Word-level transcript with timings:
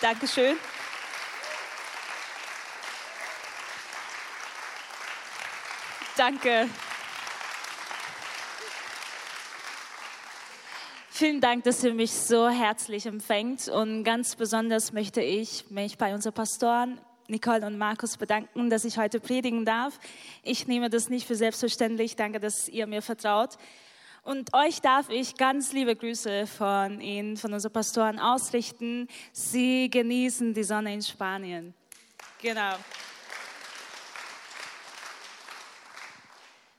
Dankeschön. 0.00 0.56
Danke. 6.16 6.68
Vielen 11.10 11.40
Dank, 11.40 11.64
dass 11.64 11.84
ihr 11.84 11.92
mich 11.92 12.12
so 12.12 12.48
herzlich 12.48 13.04
empfängt. 13.04 13.68
Und 13.68 14.04
ganz 14.04 14.36
besonders 14.36 14.92
möchte 14.92 15.20
ich 15.20 15.70
mich 15.70 15.98
bei 15.98 16.14
unseren 16.14 16.32
Pastoren 16.32 16.98
Nicole 17.28 17.66
und 17.66 17.78
Markus 17.78 18.16
bedanken, 18.16 18.70
dass 18.70 18.84
ich 18.84 18.98
heute 18.98 19.20
predigen 19.20 19.64
darf. 19.64 19.98
Ich 20.42 20.66
nehme 20.66 20.90
das 20.90 21.08
nicht 21.08 21.26
für 21.26 21.36
selbstverständlich. 21.36 22.16
Danke, 22.16 22.40
dass 22.40 22.68
ihr 22.68 22.86
mir 22.86 23.02
vertraut. 23.02 23.56
Und 24.22 24.52
euch 24.52 24.80
darf 24.80 25.08
ich 25.08 25.36
ganz 25.36 25.72
liebe 25.72 25.96
Grüße 25.96 26.46
von 26.46 27.00
Ihnen, 27.00 27.36
von 27.36 27.52
unseren 27.54 27.72
Pastoren 27.72 28.18
ausrichten. 28.18 29.08
Sie 29.32 29.88
genießen 29.88 30.52
die 30.52 30.64
Sonne 30.64 30.92
in 30.94 31.02
Spanien. 31.02 31.74
Genau. 32.42 32.74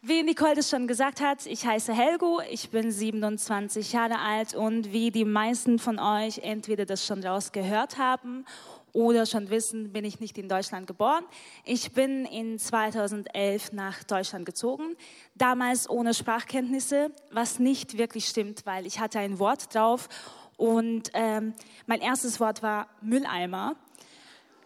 Wie 0.03 0.23
Nicole 0.23 0.55
das 0.55 0.67
schon 0.67 0.87
gesagt 0.87 1.21
hat, 1.21 1.45
ich 1.45 1.65
heiße 1.65 1.93
Helgo, 1.93 2.41
ich 2.49 2.71
bin 2.71 2.91
27 2.91 3.93
Jahre 3.93 4.17
alt 4.17 4.55
und 4.55 4.91
wie 4.91 5.11
die 5.11 5.25
meisten 5.25 5.77
von 5.77 5.99
euch 5.99 6.39
entweder 6.39 6.85
das 6.85 7.05
schon 7.05 7.23
rausgehört 7.23 7.99
haben 7.99 8.45
oder 8.93 9.25
schon 9.25 9.49
wissen, 9.49 9.91
bin 9.91 10.05
ich 10.05 10.19
nicht 10.19 10.37
in 10.37 10.49
Deutschland 10.49 10.87
geboren. 10.87 11.23
Ich 11.63 11.93
bin 11.93 12.25
in 12.25 12.59
2011 12.59 13.73
nach 13.73 14.03
Deutschland 14.03 14.45
gezogen, 14.45 14.95
damals 15.35 15.89
ohne 15.89 16.13
Sprachkenntnisse, 16.13 17.11
was 17.31 17.59
nicht 17.59 17.97
wirklich 17.97 18.27
stimmt, 18.27 18.65
weil 18.65 18.85
ich 18.85 18.99
hatte 18.99 19.19
ein 19.19 19.39
Wort 19.39 19.73
drauf 19.73 20.09
und 20.57 21.09
ähm, 21.13 21.53
mein 21.87 22.01
erstes 22.01 22.39
Wort 22.39 22.61
war 22.61 22.87
Mülleimer. 23.01 23.75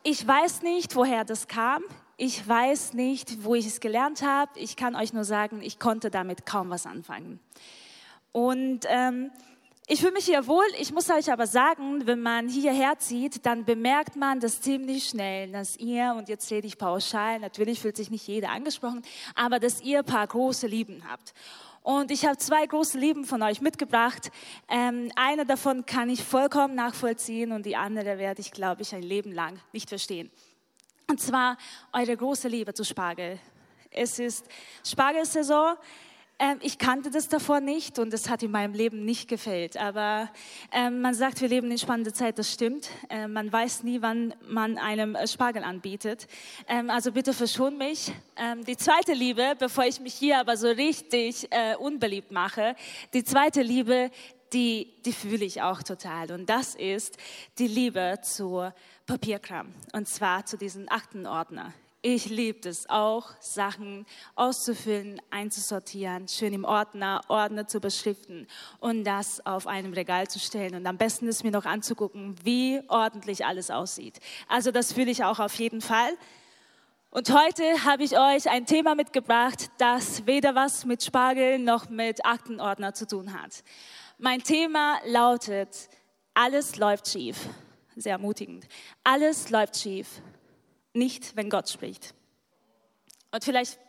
Ich 0.03 0.27
weiß 0.27 0.61
nicht, 0.61 0.95
woher 0.95 1.23
das 1.23 1.47
kam. 1.47 1.83
Ich 2.17 2.47
weiß 2.47 2.93
nicht, 2.93 3.43
wo 3.43 3.55
ich 3.55 3.65
es 3.65 3.79
gelernt 3.79 4.21
habe. 4.21 4.51
Ich 4.59 4.75
kann 4.75 4.95
euch 4.95 5.13
nur 5.13 5.23
sagen, 5.23 5.61
ich 5.61 5.79
konnte 5.79 6.09
damit 6.09 6.45
kaum 6.45 6.69
was 6.69 6.85
anfangen. 6.85 7.39
Und 8.31 8.81
ähm, 8.87 9.31
ich 9.87 9.99
fühle 9.99 10.13
mich 10.13 10.25
hier 10.25 10.47
wohl. 10.47 10.65
Ich 10.79 10.91
muss 10.91 11.09
euch 11.11 11.31
aber 11.31 11.45
sagen, 11.45 12.07
wenn 12.07 12.21
man 12.21 12.47
hierher 12.47 12.97
zieht, 12.97 13.45
dann 13.45 13.65
bemerkt 13.65 14.15
man 14.15 14.39
das 14.39 14.61
ziemlich 14.61 15.09
schnell, 15.09 15.51
dass 15.51 15.77
ihr, 15.77 16.15
und 16.17 16.27
jetzt 16.27 16.49
rede 16.51 16.65
ich 16.65 16.77
pauschal, 16.77 17.39
natürlich 17.39 17.79
fühlt 17.79 17.95
sich 17.95 18.09
nicht 18.09 18.27
jeder 18.27 18.49
angesprochen, 18.49 19.03
aber 19.35 19.59
dass 19.59 19.81
ihr 19.81 19.99
ein 19.99 20.05
paar 20.05 20.25
große 20.25 20.65
Lieben 20.65 21.03
habt. 21.07 21.33
Und 21.83 22.09
ich 22.09 22.25
habe 22.25 22.37
zwei 22.37 22.65
große 22.65 22.97
Lieben 22.97 23.25
von 23.25 23.43
euch 23.43 23.61
mitgebracht. 23.61 24.31
Ähm, 24.69 25.11
eine 25.15 25.45
davon 25.45 25.85
kann 25.85 26.09
ich 26.09 26.23
vollkommen 26.23 26.73
nachvollziehen 26.73 27.51
und 27.51 27.63
die 27.63 27.75
andere 27.75 28.17
werde 28.17 28.41
ich, 28.41 28.51
glaube 28.51 28.81
ich, 28.81 28.95
ein 28.95 29.03
Leben 29.03 29.31
lang 29.31 29.59
nicht 29.71 29.89
verstehen. 29.89 30.31
Und 31.07 31.21
zwar 31.21 31.57
eure 31.93 32.17
große 32.17 32.47
Liebe 32.47 32.73
zu 32.73 32.83
Spargel. 32.83 33.37
Es 33.91 34.17
ist 34.17 34.47
Spargelsaison. 34.83 35.75
Ähm, 36.37 36.57
ich 36.61 36.77
kannte 36.77 37.11
das 37.11 37.29
davor 37.29 37.61
nicht 37.61 37.97
und 37.97 38.13
es 38.13 38.29
hat 38.29 38.43
in 38.43 38.51
meinem 38.51 38.73
Leben 38.73 39.05
nicht 39.05 39.29
gefällt. 39.29 39.77
Aber 39.77 40.29
ähm, 40.73 40.99
man 40.99 41.13
sagt, 41.13 41.39
wir 41.39 41.47
leben 41.47 41.71
in 41.71 41.77
spannender 41.77 42.13
Zeit, 42.13 42.37
das 42.37 42.51
stimmt. 42.51 42.89
Ähm, 43.09 43.31
man 43.31 43.51
weiß 43.51 43.83
nie, 43.83 44.01
wann 44.01 44.33
man 44.45 44.77
einem 44.77 45.15
äh, 45.15 45.27
Spargel 45.27 45.63
anbietet. 45.63 46.27
Ähm, 46.67 46.89
also 46.89 47.13
bitte 47.13 47.33
verschon 47.33 47.77
mich. 47.77 48.11
Ähm, 48.35 48.65
die 48.65 48.75
zweite 48.75 49.13
Liebe, 49.13 49.55
bevor 49.57 49.85
ich 49.85 50.01
mich 50.01 50.13
hier 50.13 50.39
aber 50.39 50.57
so 50.57 50.67
richtig 50.67 51.47
äh, 51.51 51.75
unbeliebt 51.77 52.31
mache, 52.31 52.75
die 53.13 53.23
zweite 53.23 53.61
Liebe, 53.61 54.11
die, 54.51 54.93
die 55.05 55.13
fühle 55.13 55.45
ich 55.45 55.61
auch 55.61 55.83
total. 55.83 56.31
Und 56.31 56.49
das 56.49 56.75
ist 56.75 57.15
die 57.59 57.67
Liebe 57.67 58.19
zur 58.21 58.73
Papierkram. 59.05 59.73
Und 59.93 60.09
zwar 60.09 60.45
zu 60.45 60.57
diesen 60.57 60.89
Aktenordner. 60.89 61.73
Ich 62.07 62.29
liebe 62.29 62.69
es 62.69 62.87
auch, 62.87 63.31
Sachen 63.39 64.05
auszufüllen, 64.35 65.19
einzusortieren, 65.31 66.27
schön 66.27 66.53
im 66.53 66.63
Ordner, 66.63 67.21
Ordner 67.29 67.65
zu 67.65 67.79
beschriften 67.79 68.45
und 68.79 69.05
das 69.05 69.43
auf 69.43 69.65
einem 69.65 69.91
Regal 69.91 70.27
zu 70.27 70.37
stellen. 70.37 70.75
Und 70.75 70.85
am 70.85 70.99
besten 70.99 71.27
ist 71.27 71.43
mir 71.43 71.49
noch 71.49 71.65
anzugucken, 71.65 72.35
wie 72.43 72.79
ordentlich 72.89 73.43
alles 73.43 73.71
aussieht. 73.71 74.19
Also 74.47 74.69
das 74.69 74.93
fühle 74.93 75.09
ich 75.09 75.23
auch 75.23 75.39
auf 75.39 75.55
jeden 75.55 75.81
Fall. 75.81 76.11
Und 77.09 77.33
heute 77.33 77.63
habe 77.85 78.03
ich 78.03 78.15
euch 78.15 78.51
ein 78.51 78.67
Thema 78.67 78.93
mitgebracht, 78.93 79.71
das 79.79 80.27
weder 80.27 80.53
was 80.53 80.85
mit 80.85 81.03
Spargel 81.03 81.57
noch 81.57 81.89
mit 81.89 82.23
Aktenordner 82.23 82.93
zu 82.93 83.07
tun 83.07 83.33
hat. 83.33 83.63
Mein 84.19 84.43
Thema 84.43 84.99
lautet, 85.07 85.89
alles 86.35 86.75
läuft 86.75 87.07
schief 87.07 87.49
sehr 87.95 88.13
ermutigend. 88.13 88.67
Alles 89.03 89.49
läuft 89.49 89.77
schief, 89.77 90.21
nicht 90.95 91.35
wenn 91.35 91.49
Gott 91.49 91.69
spricht. 91.69 92.13
Und 93.31 93.43
vielleicht 93.43 93.79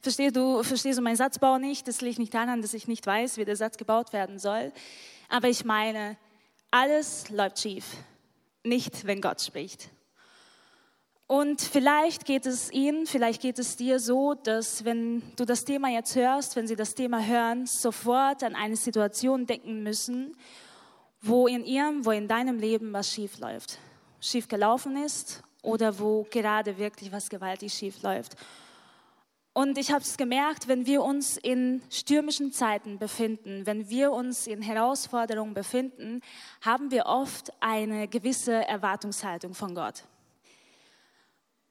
verstehst 0.00 0.36
du, 0.36 0.62
verstehst 0.62 0.98
du 0.98 1.02
meinen 1.02 1.16
Satzbau 1.16 1.58
nicht. 1.58 1.86
Das 1.88 2.00
liegt 2.00 2.18
nicht 2.18 2.34
daran, 2.34 2.62
dass 2.62 2.74
ich 2.74 2.88
nicht 2.88 3.06
weiß, 3.06 3.36
wie 3.36 3.44
der 3.44 3.56
Satz 3.56 3.76
gebaut 3.76 4.12
werden 4.12 4.38
soll. 4.38 4.72
Aber 5.28 5.48
ich 5.48 5.64
meine, 5.64 6.16
alles 6.70 7.28
läuft 7.30 7.58
schief, 7.58 7.84
nicht 8.64 9.06
wenn 9.06 9.20
Gott 9.20 9.40
spricht. 9.40 9.90
Und 11.28 11.60
vielleicht 11.60 12.24
geht 12.24 12.46
es 12.46 12.70
Ihnen, 12.70 13.06
vielleicht 13.06 13.42
geht 13.42 13.58
es 13.58 13.76
dir 13.76 13.98
so, 13.98 14.34
dass 14.34 14.84
wenn 14.84 15.22
du 15.34 15.44
das 15.44 15.64
Thema 15.64 15.88
jetzt 15.88 16.14
hörst, 16.14 16.54
wenn 16.54 16.68
Sie 16.68 16.76
das 16.76 16.94
Thema 16.94 17.20
hören, 17.20 17.66
sofort 17.66 18.44
an 18.44 18.54
eine 18.54 18.76
Situation 18.76 19.44
denken 19.44 19.82
müssen, 19.82 20.36
wo 21.20 21.48
in 21.48 21.64
ihrem, 21.64 22.04
wo 22.04 22.12
in 22.12 22.28
deinem 22.28 22.60
Leben 22.60 22.92
was 22.92 23.10
schief 23.10 23.38
läuft, 23.38 23.78
schief 24.20 24.46
gelaufen 24.46 24.96
ist 24.96 25.42
oder 25.66 25.98
wo 25.98 26.26
gerade 26.30 26.78
wirklich 26.78 27.12
was 27.12 27.28
gewaltig 27.28 27.72
schief 27.72 28.02
läuft. 28.02 28.36
Und 29.52 29.78
ich 29.78 29.90
habe 29.90 30.02
es 30.02 30.16
gemerkt, 30.16 30.68
wenn 30.68 30.84
wir 30.86 31.02
uns 31.02 31.36
in 31.36 31.82
stürmischen 31.90 32.52
Zeiten 32.52 32.98
befinden, 32.98 33.66
wenn 33.66 33.88
wir 33.88 34.12
uns 34.12 34.46
in 34.46 34.60
Herausforderungen 34.62 35.54
befinden, 35.54 36.20
haben 36.60 36.90
wir 36.90 37.06
oft 37.06 37.52
eine 37.60 38.06
gewisse 38.06 38.52
Erwartungshaltung 38.52 39.54
von 39.54 39.74
Gott. 39.74 40.04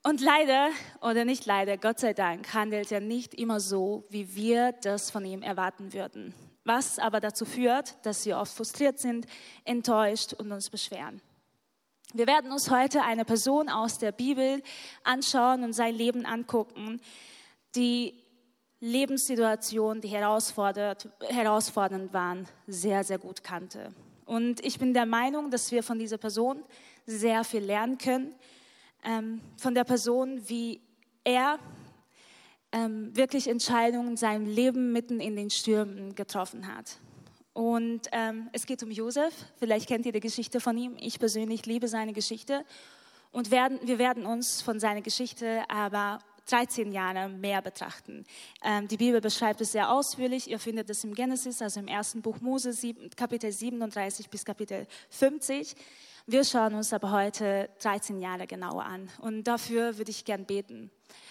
Und 0.03 0.21
leider, 0.21 0.69
oder 1.01 1.25
nicht 1.25 1.45
leider, 1.45 1.77
Gott 1.77 1.99
sei 1.99 2.13
Dank, 2.13 2.53
handelt 2.53 2.91
er 2.91 3.01
nicht 3.01 3.33
immer 3.33 3.59
so, 3.59 4.05
wie 4.09 4.35
wir 4.35 4.71
das 4.71 5.11
von 5.11 5.25
ihm 5.25 5.41
erwarten 5.41 5.93
würden 5.93 6.33
was 6.65 6.97
aber 6.99 7.19
dazu 7.19 7.45
führt, 7.45 7.95
dass 8.05 8.25
wir 8.25 8.37
oft 8.37 8.53
frustriert 8.53 8.99
sind, 8.99 9.27
enttäuscht 9.63 10.33
und 10.33 10.51
uns 10.51 10.69
beschweren. 10.69 11.21
Wir 12.17 12.27
werden 12.27 12.53
uns 12.53 12.71
heute 12.71 13.03
eine 13.03 13.25
Person 13.25 13.67
aus 13.67 13.97
der 13.97 14.13
Bibel 14.13 14.63
anschauen 15.03 15.65
und 15.65 15.73
sein 15.73 15.93
Leben 15.93 16.25
angucken, 16.25 17.01
die 17.75 18.13
Lebenssituationen, 18.79 19.99
die 19.99 20.07
herausfordernd, 20.07 21.09
waren, 22.13 22.47
sehr, 22.67 23.03
sehr 23.03 23.17
gut 23.17 23.43
kannte. 23.43 23.93
Und 24.23 24.65
ich 24.65 24.79
bin 24.79 24.93
der 24.93 25.05
Meinung, 25.05 25.51
dass 25.51 25.73
wir 25.73 25.83
von 25.83 25.99
dieser 25.99 26.17
Person 26.17 26.63
sehr 27.05 27.43
viel 27.43 27.65
lernen 27.65 27.97
können, 27.97 28.33
ähm, 29.03 29.41
von 29.57 29.75
der 29.75 29.83
Person, 29.83 30.41
wie 30.47 30.79
er 31.25 31.59
ähm, 32.71 33.13
wirklich 33.13 33.49
Entscheidungen 33.49 34.11
in 34.11 34.17
seinem 34.17 34.45
Leben 34.45 34.93
mitten 34.93 35.19
in 35.19 35.35
den 35.35 35.49
Stürmen 35.49 36.15
getroffen 36.15 36.73
hat. 36.73 36.97
Und 37.55 38.09
ähm, 38.11 38.49
es 38.51 38.65
geht 38.65 38.83
um 38.83 38.91
Josef. 38.91 39.33
Vielleicht 39.59 39.87
kennt 39.87 40.05
ihr 40.05 40.11
die 40.11 40.19
Geschichte 40.19 40.59
von 40.59 40.77
ihm. 40.77 40.97
Ich 40.99 41.19
persönlich 41.19 41.65
liebe 41.65 41.87
seine 41.87 42.11
Geschichte. 42.11 42.65
Und 43.31 43.49
werden, 43.49 43.79
wir 43.85 43.97
werden 43.97 44.25
uns 44.25 44.61
von 44.61 44.77
seiner 44.77 45.01
Geschichte 45.01 45.63
aber 45.69 46.19
13 46.49 46.91
Jahre 46.91 47.29
mehr 47.29 47.61
betrachten. 47.61 48.25
Ähm, 48.61 48.89
die 48.89 48.97
Bibel 48.97 49.21
beschreibt 49.21 49.61
es 49.61 49.71
sehr 49.71 49.89
ausführlich. 49.89 50.49
Ihr 50.49 50.59
findet 50.59 50.89
es 50.89 51.05
im 51.05 51.15
Genesis, 51.15 51.61
also 51.61 51.79
im 51.79 51.87
ersten 51.87 52.21
Buch 52.21 52.41
Mose, 52.41 52.73
sieben, 52.73 53.09
Kapitel 53.15 53.49
37 53.49 54.29
bis 54.29 54.43
Kapitel 54.43 54.85
50. 55.11 55.77
Wir 56.27 56.43
schauen 56.43 56.73
uns 56.73 56.91
aber 56.91 57.11
heute 57.11 57.69
13 57.83 58.19
Jahre 58.19 58.47
genauer 58.47 58.83
an. 58.83 59.09
Und 59.19 59.43
dafür 59.43 59.99
würde 59.99 60.09
ich 60.09 60.25
gern 60.25 60.45
beten. 60.45 60.89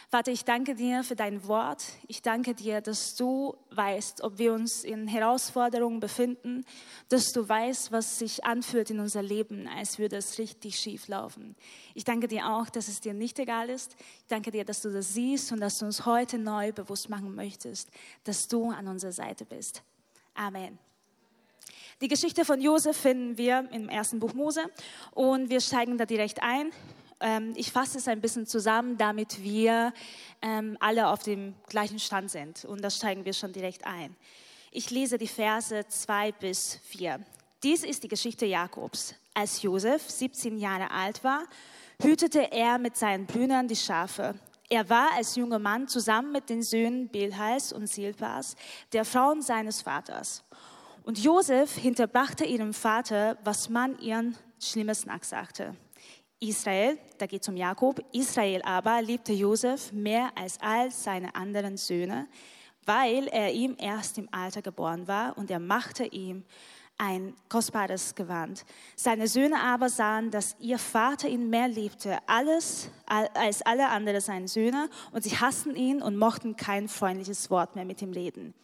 Vater, 0.08 0.31
ich 0.31 0.44
danke 0.44 0.76
dir 0.76 1.02
für 1.02 1.17
dein 1.17 1.49
Wort. 1.49 1.82
Ich 2.06 2.23
danke 2.23 2.55
dir, 2.55 2.81
dass 2.81 3.17
du 3.17 3.56
weißt, 3.70 4.23
ob 4.23 4.38
wir 4.38 4.52
uns 4.52 4.85
in 4.85 5.08
Herausforderungen 5.08 5.99
befinden, 5.99 6.64
dass 7.08 7.32
du 7.32 7.49
weißt, 7.49 7.91
was 7.91 8.20
sich 8.20 8.44
anfühlt 8.44 8.91
in 8.91 9.00
unser 9.00 9.23
Leben, 9.23 9.67
als 9.67 9.99
würde 9.99 10.14
es 10.14 10.38
richtig 10.38 10.79
schief 10.79 11.08
laufen. 11.08 11.56
Ich 11.94 12.05
danke 12.05 12.29
dir 12.29 12.47
auch, 12.47 12.70
dass 12.70 12.87
es 12.87 13.00
dir 13.00 13.14
nicht 13.14 13.40
egal 13.40 13.70
ist. 13.70 13.97
Ich 13.99 14.29
danke 14.29 14.52
dir, 14.52 14.64
dass 14.64 14.81
du 14.81 14.93
das 14.93 15.12
siehst 15.12 15.50
und 15.50 15.58
dass 15.58 15.79
du 15.79 15.87
uns 15.87 16.06
heute 16.06 16.38
neu 16.38 16.70
bewusst 16.70 17.08
machen 17.08 17.35
möchtest, 17.35 17.90
dass 18.23 18.47
du 18.47 18.70
an 18.70 18.87
unserer 18.87 19.12
Seite 19.12 19.44
bist. 19.44 19.82
Amen. 20.35 20.79
Die 22.00 22.08
Geschichte 22.08 22.44
von 22.44 22.61
Josef 22.61 22.96
finden 22.96 23.38
wir 23.38 23.69
im 23.73 23.88
ersten 23.88 24.19
Buch 24.19 24.35
Mose 24.35 24.62
und 25.12 25.49
wir 25.49 25.61
steigen 25.61 25.96
da 25.96 26.06
direkt 26.06 26.43
ein. 26.43 26.70
Ähm, 27.20 27.52
ich 27.56 27.70
fasse 27.70 27.99
es 27.99 28.08
ein 28.08 28.20
bisschen 28.20 28.46
zusammen, 28.46 28.99
damit 28.99 29.43
wir 29.43 29.93
ähm, 30.43 30.76
alle 30.81 31.08
auf 31.08 31.23
dem 31.23 31.55
gleichen 31.69 31.99
Stand 31.99 32.31
sind. 32.31 32.64
Und 32.64 32.82
da 32.82 32.91
steigen 32.91 33.25
wir 33.25 33.32
schon 33.32 33.52
direkt 33.52 33.87
ein. 33.87 34.14
Ich 34.73 34.91
lese 34.91 35.19
die 35.19 35.29
Verse 35.29 35.87
2 35.87 36.32
bis 36.32 36.81
4. 36.85 37.20
Dies 37.62 37.85
ist 37.85 38.02
die 38.02 38.08
Geschichte 38.08 38.44
Jakobs. 38.44 39.14
Als 39.32 39.62
Josef 39.62 40.11
17 40.11 40.58
Jahre 40.58 40.90
alt 40.90 41.25
war, 41.25 41.44
hütete 42.02 42.52
er 42.52 42.79
mit 42.79 42.97
seinen 42.97 43.26
Brüdern 43.26 43.69
die 43.69 43.76
Schafe. 43.76 44.35
Er 44.69 44.88
war 44.88 45.12
als 45.14 45.37
junger 45.37 45.58
Mann 45.58 45.88
zusammen 45.88 46.32
mit 46.32 46.50
den 46.50 46.62
Söhnen 46.62 47.08
Bilhais 47.08 47.73
und 47.73 47.87
Silpas, 47.87 48.56
der 48.93 49.05
Frauen 49.05 49.43
seines 49.43 49.82
Vaters. 49.82 50.44
Und 51.05 51.23
Josef 51.23 51.77
hinterbrachte 51.77 52.47
ihrem 52.47 52.73
Vater, 52.73 53.37
was 53.45 53.69
man 53.69 53.99
ihren 53.99 54.39
Schlimmes 54.59 55.05
nachsagte. 55.05 55.77
Israel, 56.41 56.99
da 57.19 57.27
geht 57.27 57.43
es 57.43 57.49
um 57.49 57.59
Jakob, 57.59 58.03
Israel 58.12 58.62
aber 58.62 59.03
liebte 59.03 59.35
Josef 59.35 59.93
mehr 59.93 60.31
als 60.35 60.59
all 60.62 60.91
seine 60.91 61.35
anderen 61.35 61.77
Söhne, 61.77 62.27
weil 62.87 63.29
er 63.29 63.53
ihm 63.53 63.77
erst 63.79 64.17
im 64.17 64.31
Alter 64.33 64.62
geboren 64.62 65.06
war 65.06 65.37
und 65.37 65.51
er 65.51 65.59
machte 65.59 66.06
ihm 66.06 66.43
ein 66.96 67.35
kostbares 67.49 68.14
Gewand. 68.14 68.64
Seine 68.94 69.26
Söhne 69.26 69.61
aber 69.61 69.88
sahen, 69.88 70.31
dass 70.31 70.55
ihr 70.61 70.79
Vater 70.79 71.29
ihn 71.29 71.50
mehr 71.50 71.67
liebte 71.67 72.19
alles 72.26 72.88
als 73.06 73.62
alle 73.62 73.88
anderen 73.88 74.20
seine 74.20 74.49
Söhne 74.49 74.88
und 75.12 75.25
sie 75.25 75.37
hassten 75.37 75.75
ihn 75.75 76.00
und 76.00 76.17
mochten 76.17 76.56
kein 76.56 76.88
freundliches 76.88 77.50
Wort 77.50 77.75
mehr 77.75 77.85
mit 77.85 78.00
ihm 78.00 78.12
reden. 78.12 78.55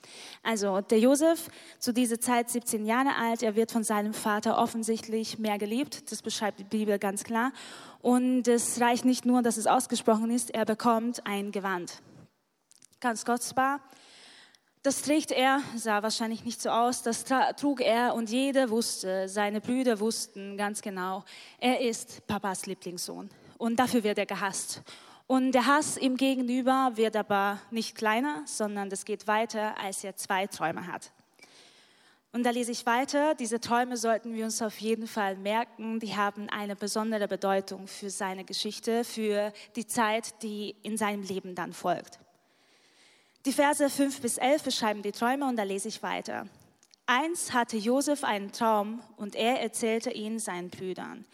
Also 0.42 0.80
der 0.80 1.00
Josef, 1.00 1.48
zu 1.78 1.92
dieser 1.92 2.20
Zeit 2.20 2.48
17 2.50 2.86
Jahre 2.86 3.16
alt, 3.16 3.42
er 3.42 3.56
wird 3.56 3.72
von 3.72 3.84
seinem 3.84 4.14
Vater 4.14 4.58
offensichtlich 4.58 5.38
mehr 5.38 5.58
geliebt. 5.58 6.10
Das 6.10 6.22
beschreibt 6.22 6.60
die 6.60 6.64
Bibel 6.64 6.98
ganz 6.98 7.24
klar. 7.24 7.52
Und 8.00 8.48
es 8.48 8.80
reicht 8.80 9.04
nicht 9.04 9.26
nur, 9.26 9.42
dass 9.42 9.56
es 9.56 9.66
ausgesprochen 9.66 10.30
ist, 10.30 10.54
er 10.54 10.64
bekommt 10.64 11.26
ein 11.26 11.52
Gewand. 11.52 12.00
Ganz 13.00 13.24
kostbar 13.24 13.80
das 14.82 15.02
trägt 15.02 15.30
er, 15.30 15.60
sah 15.76 16.02
wahrscheinlich 16.02 16.44
nicht 16.44 16.62
so 16.62 16.70
aus, 16.70 17.02
das 17.02 17.24
trug 17.56 17.80
er 17.80 18.14
und 18.14 18.30
jeder 18.30 18.70
wusste, 18.70 19.28
seine 19.28 19.60
Brüder 19.60 20.00
wussten 20.00 20.56
ganz 20.56 20.80
genau, 20.80 21.24
er 21.58 21.80
ist 21.80 22.26
Papas 22.26 22.66
Lieblingssohn 22.66 23.28
und 23.58 23.76
dafür 23.76 24.02
wird 24.04 24.18
er 24.18 24.26
gehasst. 24.26 24.82
Und 25.26 25.52
der 25.52 25.66
Hass 25.66 25.96
ihm 25.96 26.16
gegenüber 26.16 26.92
wird 26.94 27.14
aber 27.14 27.60
nicht 27.70 27.94
kleiner, 27.94 28.42
sondern 28.46 28.90
das 28.90 29.04
geht 29.04 29.28
weiter, 29.28 29.78
als 29.78 30.02
er 30.02 30.16
zwei 30.16 30.46
Träume 30.46 30.86
hat. 30.86 31.12
Und 32.32 32.44
da 32.44 32.50
lese 32.50 32.72
ich 32.72 32.86
weiter, 32.86 33.34
diese 33.34 33.60
Träume 33.60 33.96
sollten 33.96 34.34
wir 34.34 34.44
uns 34.44 34.62
auf 34.62 34.78
jeden 34.78 35.06
Fall 35.06 35.36
merken, 35.36 36.00
die 36.00 36.16
haben 36.16 36.48
eine 36.48 36.74
besondere 36.74 37.28
Bedeutung 37.28 37.86
für 37.86 38.08
seine 38.08 38.44
Geschichte, 38.44 39.04
für 39.04 39.52
die 39.76 39.86
Zeit, 39.86 40.42
die 40.42 40.74
in 40.82 40.96
seinem 40.96 41.22
Leben 41.22 41.54
dann 41.54 41.72
folgt. 41.72 42.18
Die 43.46 43.52
Verse 43.52 43.88
5 43.88 44.20
bis 44.20 44.36
11 44.36 44.64
beschreiben 44.64 45.00
die 45.00 45.12
Träume 45.12 45.46
und 45.46 45.56
da 45.56 45.62
lese 45.62 45.88
ich 45.88 46.02
weiter. 46.02 46.46
Eins 47.06 47.54
hatte 47.54 47.78
Josef 47.78 48.22
einen 48.22 48.52
Traum 48.52 49.00
und 49.16 49.34
er 49.34 49.62
erzählte 49.62 50.10
ihn 50.10 50.38
seinen 50.38 50.68
Brüdern. 50.68 51.24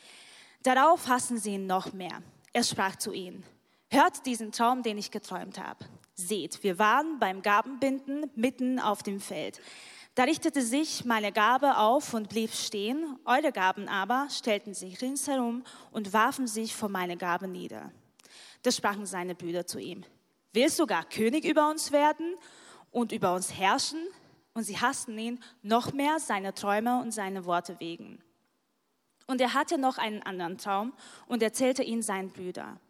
Darauf 0.62 1.08
hassen 1.08 1.36
sie 1.38 1.54
ihn 1.54 1.66
noch 1.66 1.92
mehr. 1.92 2.22
Er 2.52 2.62
sprach 2.62 2.94
zu 2.94 3.12
ihnen, 3.12 3.42
hört 3.90 4.24
diesen 4.24 4.52
Traum, 4.52 4.84
den 4.84 4.98
ich 4.98 5.10
geträumt 5.10 5.58
habe. 5.58 5.84
Seht, 6.14 6.62
wir 6.62 6.78
waren 6.78 7.18
beim 7.18 7.42
Gabenbinden 7.42 8.30
mitten 8.36 8.78
auf 8.78 9.02
dem 9.02 9.18
Feld. 9.18 9.60
Da 10.14 10.22
richtete 10.22 10.62
sich 10.62 11.04
meine 11.04 11.32
Gabe 11.32 11.76
auf 11.76 12.14
und 12.14 12.28
blieb 12.28 12.52
stehen, 12.52 13.18
eure 13.24 13.50
Gaben 13.50 13.88
aber 13.88 14.28
stellten 14.30 14.74
sich 14.74 15.02
ringsherum 15.02 15.64
und 15.90 16.12
warfen 16.12 16.46
sich 16.46 16.74
vor 16.74 16.88
meine 16.88 17.16
Gabe 17.16 17.48
nieder. 17.48 17.90
Da 18.62 18.70
sprachen 18.70 19.06
seine 19.06 19.34
Brüder 19.34 19.66
zu 19.66 19.78
ihm, 19.78 20.04
willst 20.56 20.80
du 20.80 20.86
gar 20.86 21.04
König 21.04 21.44
über 21.44 21.70
uns 21.70 21.92
werden 21.92 22.34
und 22.90 23.12
über 23.12 23.32
uns 23.34 23.52
herrschen? 23.56 24.00
Und 24.54 24.64
sie 24.64 24.78
hassten 24.78 25.16
ihn 25.18 25.38
noch 25.62 25.92
mehr 25.92 26.18
seine 26.18 26.54
Träume 26.54 27.00
und 27.00 27.12
seine 27.12 27.44
Worte 27.44 27.78
wegen. 27.78 28.22
Und 29.26 29.40
er 29.40 29.54
hatte 29.54 29.76
noch 29.76 29.98
einen 29.98 30.22
anderen 30.22 30.56
Traum 30.56 30.94
und 31.26 31.42
erzählte 31.42 31.82
ihn 31.82 32.00
seinen 32.02 32.30
Brüdern. 32.30 32.80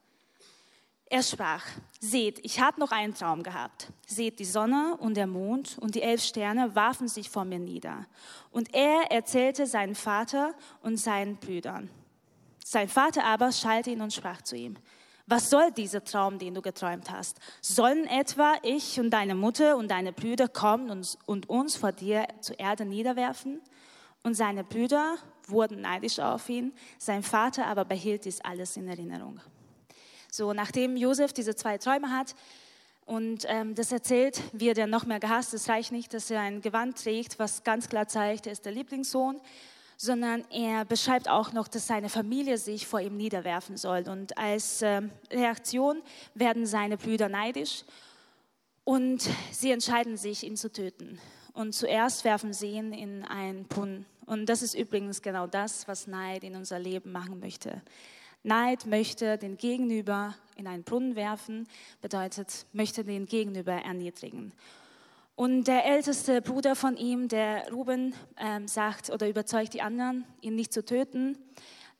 Er 1.08 1.22
sprach, 1.22 1.64
seht, 2.00 2.44
ich 2.44 2.60
habe 2.60 2.80
noch 2.80 2.90
einen 2.90 3.14
Traum 3.14 3.42
gehabt. 3.42 3.88
Seht, 4.06 4.38
die 4.38 4.44
Sonne 4.44 4.96
und 4.98 5.16
der 5.16 5.26
Mond 5.26 5.78
und 5.78 5.94
die 5.94 6.02
elf 6.02 6.22
Sterne 6.22 6.74
warfen 6.74 7.08
sich 7.08 7.30
vor 7.30 7.44
mir 7.44 7.60
nieder. 7.60 8.06
Und 8.50 8.74
er 8.74 9.10
erzählte 9.10 9.66
seinen 9.66 9.94
Vater 9.94 10.54
und 10.82 10.96
seinen 10.96 11.36
Brüdern. 11.36 11.90
Sein 12.64 12.88
Vater 12.88 13.24
aber 13.24 13.52
schalt 13.52 13.86
ihn 13.86 14.00
und 14.00 14.12
sprach 14.12 14.42
zu 14.42 14.56
ihm, 14.56 14.76
was 15.26 15.50
soll 15.50 15.72
dieser 15.72 16.04
Traum, 16.04 16.38
den 16.38 16.54
du 16.54 16.62
geträumt 16.62 17.10
hast? 17.10 17.38
Sollen 17.60 18.06
etwa 18.06 18.54
ich 18.62 19.00
und 19.00 19.10
deine 19.10 19.34
Mutter 19.34 19.76
und 19.76 19.90
deine 19.90 20.12
Brüder 20.12 20.46
kommen 20.46 20.90
und, 20.90 21.18
und 21.26 21.48
uns 21.48 21.76
vor 21.76 21.92
dir 21.92 22.28
zur 22.40 22.58
Erde 22.60 22.84
niederwerfen? 22.84 23.60
Und 24.22 24.34
seine 24.34 24.62
Brüder 24.62 25.16
wurden 25.48 25.80
neidisch 25.80 26.18
auf 26.18 26.48
ihn, 26.48 26.72
sein 26.98 27.22
Vater 27.22 27.66
aber 27.66 27.84
behielt 27.84 28.24
dies 28.24 28.40
alles 28.40 28.76
in 28.76 28.88
Erinnerung. 28.88 29.40
So, 30.30 30.52
nachdem 30.52 30.96
Josef 30.96 31.32
diese 31.32 31.54
zwei 31.54 31.78
Träume 31.78 32.10
hat 32.10 32.34
und 33.04 33.44
ähm, 33.46 33.74
das 33.74 33.92
erzählt, 33.92 34.40
wird 34.52 34.78
er 34.78 34.86
noch 34.86 35.06
mehr 35.06 35.20
gehasst. 35.20 35.54
Es 35.54 35.68
reicht 35.68 35.92
nicht, 35.92 36.12
dass 36.12 36.30
er 36.30 36.40
ein 36.40 36.60
Gewand 36.60 37.02
trägt, 37.02 37.38
was 37.38 37.64
ganz 37.64 37.88
klar 37.88 38.08
zeigt, 38.08 38.46
er 38.46 38.52
ist 38.52 38.64
der 38.64 38.72
Lieblingssohn 38.72 39.40
sondern 39.96 40.44
er 40.50 40.84
beschreibt 40.84 41.28
auch 41.28 41.52
noch, 41.52 41.68
dass 41.68 41.86
seine 41.86 42.08
Familie 42.08 42.58
sich 42.58 42.86
vor 42.86 43.00
ihm 43.00 43.16
niederwerfen 43.16 43.76
soll. 43.76 44.08
Und 44.08 44.36
als 44.36 44.82
äh, 44.82 45.02
Reaktion 45.30 46.02
werden 46.34 46.66
seine 46.66 46.96
Brüder 46.96 47.28
neidisch 47.28 47.84
und 48.84 49.28
sie 49.50 49.72
entscheiden 49.72 50.16
sich, 50.16 50.44
ihn 50.44 50.56
zu 50.56 50.70
töten. 50.70 51.18
Und 51.54 51.74
zuerst 51.74 52.24
werfen 52.24 52.52
sie 52.52 52.72
ihn 52.72 52.92
in 52.92 53.24
einen 53.24 53.64
Brunnen. 53.64 54.04
Und 54.26 54.46
das 54.46 54.62
ist 54.62 54.74
übrigens 54.74 55.22
genau 55.22 55.46
das, 55.46 55.88
was 55.88 56.06
Neid 56.06 56.44
in 56.44 56.56
unser 56.56 56.78
Leben 56.78 57.12
machen 57.12 57.40
möchte. 57.40 57.80
Neid 58.42 58.86
möchte 58.86 59.38
den 59.38 59.56
Gegenüber 59.56 60.34
in 60.56 60.66
einen 60.66 60.84
Brunnen 60.84 61.16
werfen, 61.16 61.66
bedeutet, 62.00 62.66
möchte 62.72 63.04
den 63.04 63.26
Gegenüber 63.26 63.72
erniedrigen. 63.72 64.52
Und 65.36 65.64
der 65.64 65.84
älteste 65.84 66.40
Bruder 66.40 66.74
von 66.74 66.96
ihm, 66.96 67.28
der 67.28 67.70
Ruben, 67.70 68.14
ähm, 68.38 68.66
sagt 68.66 69.10
oder 69.10 69.28
überzeugt 69.28 69.74
die 69.74 69.82
anderen, 69.82 70.24
ihn 70.40 70.54
nicht 70.54 70.72
zu 70.72 70.82
töten. 70.82 71.36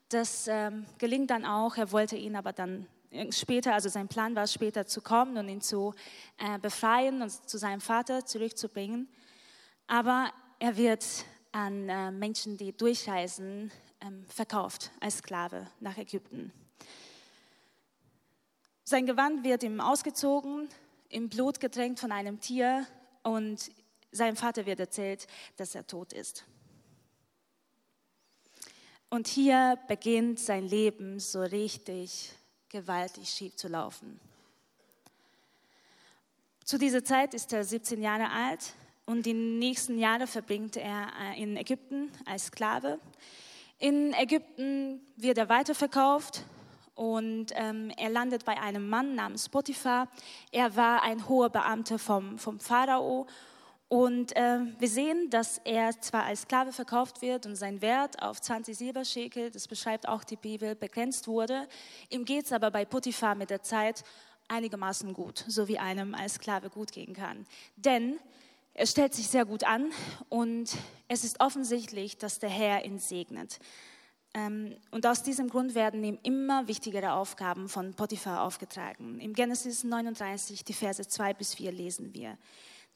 Das 0.09 0.49
ähm, 0.49 0.87
gelingt 0.97 1.29
dann 1.29 1.45
auch. 1.45 1.77
Er 1.77 1.93
wollte 1.93 2.17
ihn 2.17 2.35
aber 2.35 2.55
dann 2.55 2.87
später, 3.29 3.75
also 3.75 3.91
sein 3.91 4.09
Plan 4.09 4.35
war 4.35 4.47
später 4.47 4.87
zu 4.87 5.03
kommen 5.03 5.37
und 5.37 5.51
ihn 5.51 5.61
zu 5.61 5.93
äh, 6.39 6.59
befreien 6.59 7.21
und 7.21 7.31
zu 7.31 7.59
seinem 7.59 7.83
Vater 7.83 8.25
zurückzubringen. 8.25 9.07
Aber 9.87 10.31
er 10.59 10.79
wird 10.79 11.05
an 11.53 11.91
äh, 11.91 12.11
Menschen, 12.11 12.57
die 12.57 12.75
durchreisen, 12.75 13.71
ähm, 14.01 14.25
verkauft 14.29 14.91
als 14.99 15.19
Sklave 15.19 15.67
nach 15.81 15.99
Ägypten. 15.99 16.53
Sein 18.83 19.05
Gewand 19.05 19.45
wird 19.45 19.63
ihm 19.63 19.79
ausgezogen, 19.79 20.71
im 21.11 21.29
Blut 21.29 21.61
getränkt 21.61 22.01
von 22.01 22.13
einem 22.13 22.41
Tier 22.41 22.87
und 23.27 23.73
seinem 24.13 24.37
Vater 24.37 24.67
wird 24.67 24.79
erzählt, 24.79 25.27
dass 25.57 25.75
er 25.75 25.85
tot 25.85 26.13
ist. 26.13 26.45
Und 29.11 29.27
hier 29.27 29.79
beginnt 29.89 30.39
sein 30.39 30.65
Leben 30.65 31.19
so 31.19 31.43
richtig 31.43 32.31
gewaltig 32.69 33.29
schief 33.29 33.57
zu 33.57 33.67
laufen. 33.67 34.21
Zu 36.65 36.79
dieser 36.79 37.05
Zeit 37.05 37.35
ist 37.35 37.53
er 37.53 37.65
17 37.65 38.01
Jahre 38.01 38.31
alt 38.31 38.75
und 39.07 39.27
die 39.27 39.35
nächsten 39.35 39.99
Jahre 39.99 40.29
verbringt 40.29 40.77
er 40.77 41.09
äh, 41.21 41.43
in 41.43 41.57
Ägypten 41.57 42.13
als 42.27 42.47
Sklave. 42.47 43.01
In 43.79 44.13
Ägypten 44.13 45.01
wird 45.17 45.39
er 45.39 45.49
weiterverkauft 45.49 46.45
und 46.97 47.53
ähm, 47.55 47.93
er 47.97 48.11
landet 48.11 48.45
bei 48.45 48.59
einem 48.61 48.89
Mann 48.89 49.15
namens 49.15 49.49
Potiphar. 49.49 50.09
Er 50.51 50.75
war 50.75 51.03
ein 51.03 51.29
hoher 51.29 51.51
Beamter 51.51 51.99
vom, 51.99 52.39
vom 52.39 52.59
Pharao 52.59 53.27
und 53.89 54.35
äh, 54.35 54.59
wir 54.79 54.89
sehen, 54.89 55.31
dass 55.31 55.59
er 55.65 55.93
zwar 56.01 56.25
als 56.25 56.43
Sklave 56.43 56.73
verkauft 56.73 57.23
wird 57.23 57.47
und 57.47 57.55
sein 57.55 57.81
Wert 57.83 58.21
auf 58.21 58.41
20 58.41 58.77
Silberschekel, 58.77 59.51
das 59.51 59.69
beschreibt 59.69 60.09
auch 60.09 60.25
die 60.25 60.37
Bibel, 60.37 60.75
begrenzt 60.75 61.29
wurde. 61.29 61.69
Ihm 62.11 62.25
geht 62.25 62.47
es 62.47 62.53
aber 62.53 62.73
bei 62.73 62.85
Potiphar 62.85 63.37
mit 63.37 63.51
der 63.51 63.63
Zeit 63.63 64.03
einigermaßen 64.49 65.13
gut, 65.13 65.45
so 65.47 65.69
wie 65.69 65.79
einem 65.79 66.15
als 66.15 66.35
Sklave 66.35 66.69
gut 66.69 66.91
gehen 66.91 67.15
kann. 67.15 67.47
Denn 67.77 68.19
er 68.75 68.87
stellt 68.87 69.15
sich 69.15 69.29
sehr 69.29 69.45
gut 69.45 69.65
an 69.65 69.91
und 70.29 70.77
es 71.09 71.23
ist 71.23 71.41
offensichtlich, 71.41 72.19
dass 72.19 72.41
der 72.41 72.51
Herr 72.51 72.85
ihn 72.85 72.99
segnet. 72.99 73.59
Ähm, 74.37 74.77
und 74.91 75.07
aus 75.07 75.23
diesem 75.23 75.49
Grund 75.49 75.75
werden 75.75 76.05
ihm 76.05 76.19
immer 76.23 76.69
wichtigere 76.69 77.13
Aufgaben 77.15 77.71
von 77.71 77.95
Potiphar 77.95 78.43
aufgetragen. 78.43 79.19
Im 79.19 79.33
Genesis 79.33 79.83
39, 79.83 80.63
die 80.63 80.75
Verse 80.75 81.09
2 81.09 81.33
bis 81.33 81.55
4 81.55 81.73
lesen 81.73 82.13
wir. 82.13 82.37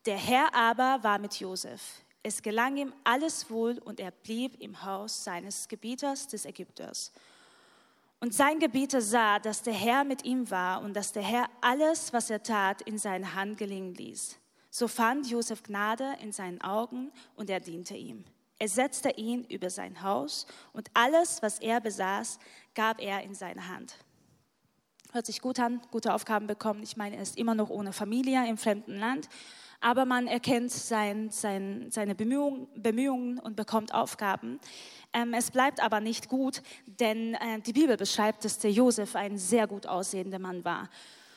Der 0.05 0.19
Herr 0.19 0.55
aber 0.55 1.03
war 1.03 1.19
mit 1.19 1.41
Josef. 1.41 2.03
Es 2.23 2.43
gelang 2.43 2.77
ihm 2.77 2.93
alles 3.05 3.49
wohl 3.49 3.79
und 3.79 4.01
er 4.01 4.11
blieb 4.11 4.61
im 4.61 4.85
Haus 4.85 5.25
seines 5.25 5.67
Gebieters 5.67 6.29
des 6.29 6.45
Ägypters. 6.45 7.11
Und 8.21 8.35
sein 8.35 8.59
Gebieter 8.59 9.01
sah, 9.01 9.39
dass 9.39 9.63
der 9.63 9.73
Herr 9.73 10.05
mit 10.05 10.27
ihm 10.27 10.51
war 10.51 10.83
und 10.83 10.95
dass 10.95 11.13
der 11.13 11.23
Herr 11.23 11.49
alles, 11.63 12.13
was 12.13 12.29
er 12.29 12.43
tat, 12.43 12.83
in 12.83 12.99
seine 12.99 13.35
Hand 13.35 13.57
gelingen 13.57 13.95
ließ. 13.95 14.37
So 14.69 14.89
fand 14.89 15.27
Josef 15.31 15.63
Gnade 15.63 16.17
in 16.21 16.33
seinen 16.33 16.61
Augen 16.61 17.11
und 17.35 17.49
er 17.49 17.61
diente 17.61 17.97
ihm. 17.97 18.25
Er 18.61 18.69
setzte 18.69 19.09
ihn 19.13 19.45
über 19.45 19.71
sein 19.71 20.03
Haus 20.03 20.47
und 20.75 20.91
alles, 20.93 21.41
was 21.41 21.61
er 21.61 21.81
besaß, 21.81 22.39
gab 22.75 23.01
er 23.01 23.23
in 23.23 23.35
seine 23.35 23.69
Hand. 23.69 23.97
Hört 25.13 25.25
sich 25.25 25.41
gut 25.41 25.59
an, 25.59 25.81
gute 25.91 26.13
Aufgaben 26.13 26.47
bekommen. 26.47 26.83
Ich 26.83 26.95
meine, 26.95 27.17
er 27.17 27.23
ist 27.23 27.39
immer 27.39 27.55
noch 27.55 27.71
ohne 27.71 27.95
Familie 27.95 28.47
im 28.47 28.59
fremden 28.59 28.97
Land, 28.97 29.31
aber 29.81 30.05
man 30.05 30.27
erkennt 30.27 30.71
sein, 30.73 31.31
sein, 31.31 31.87
seine 31.91 32.15
Bemühungen, 32.15 32.69
Bemühungen, 32.77 33.39
und 33.39 33.57
bekommt 33.57 33.95
Aufgaben. 33.95 34.61
Ähm, 35.15 35.33
es 35.33 35.51
bleibt 35.51 35.83
aber 35.83 36.01
nicht 36.01 36.29
gut, 36.29 36.63
denn 36.85 37.37
äh, 37.37 37.61
die 37.63 37.73
Bibel 37.73 37.97
beschreibt, 37.97 38.45
dass 38.45 38.59
der 38.59 38.73
Josef 38.73 39.17
ein 39.17 39.39
sehr 39.39 39.67
gut 39.69 39.87
aussehender 39.87 40.39
Mann 40.39 40.67
war. 40.67 40.91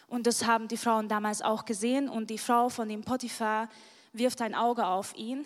Und 0.09 0.27
das 0.27 0.45
haben 0.45 0.67
die 0.67 0.75
Frauen 0.75 1.07
damals 1.07 1.41
auch 1.41 1.63
gesehen. 1.63 2.09
Und 2.09 2.29
die 2.29 2.37
Frau 2.37 2.67
von 2.67 2.89
dem 2.89 3.05
Potiphar 3.05 3.69
wirft 4.11 4.41
ein 4.41 4.55
Auge 4.55 4.85
auf 4.85 5.15
ihn. 5.15 5.45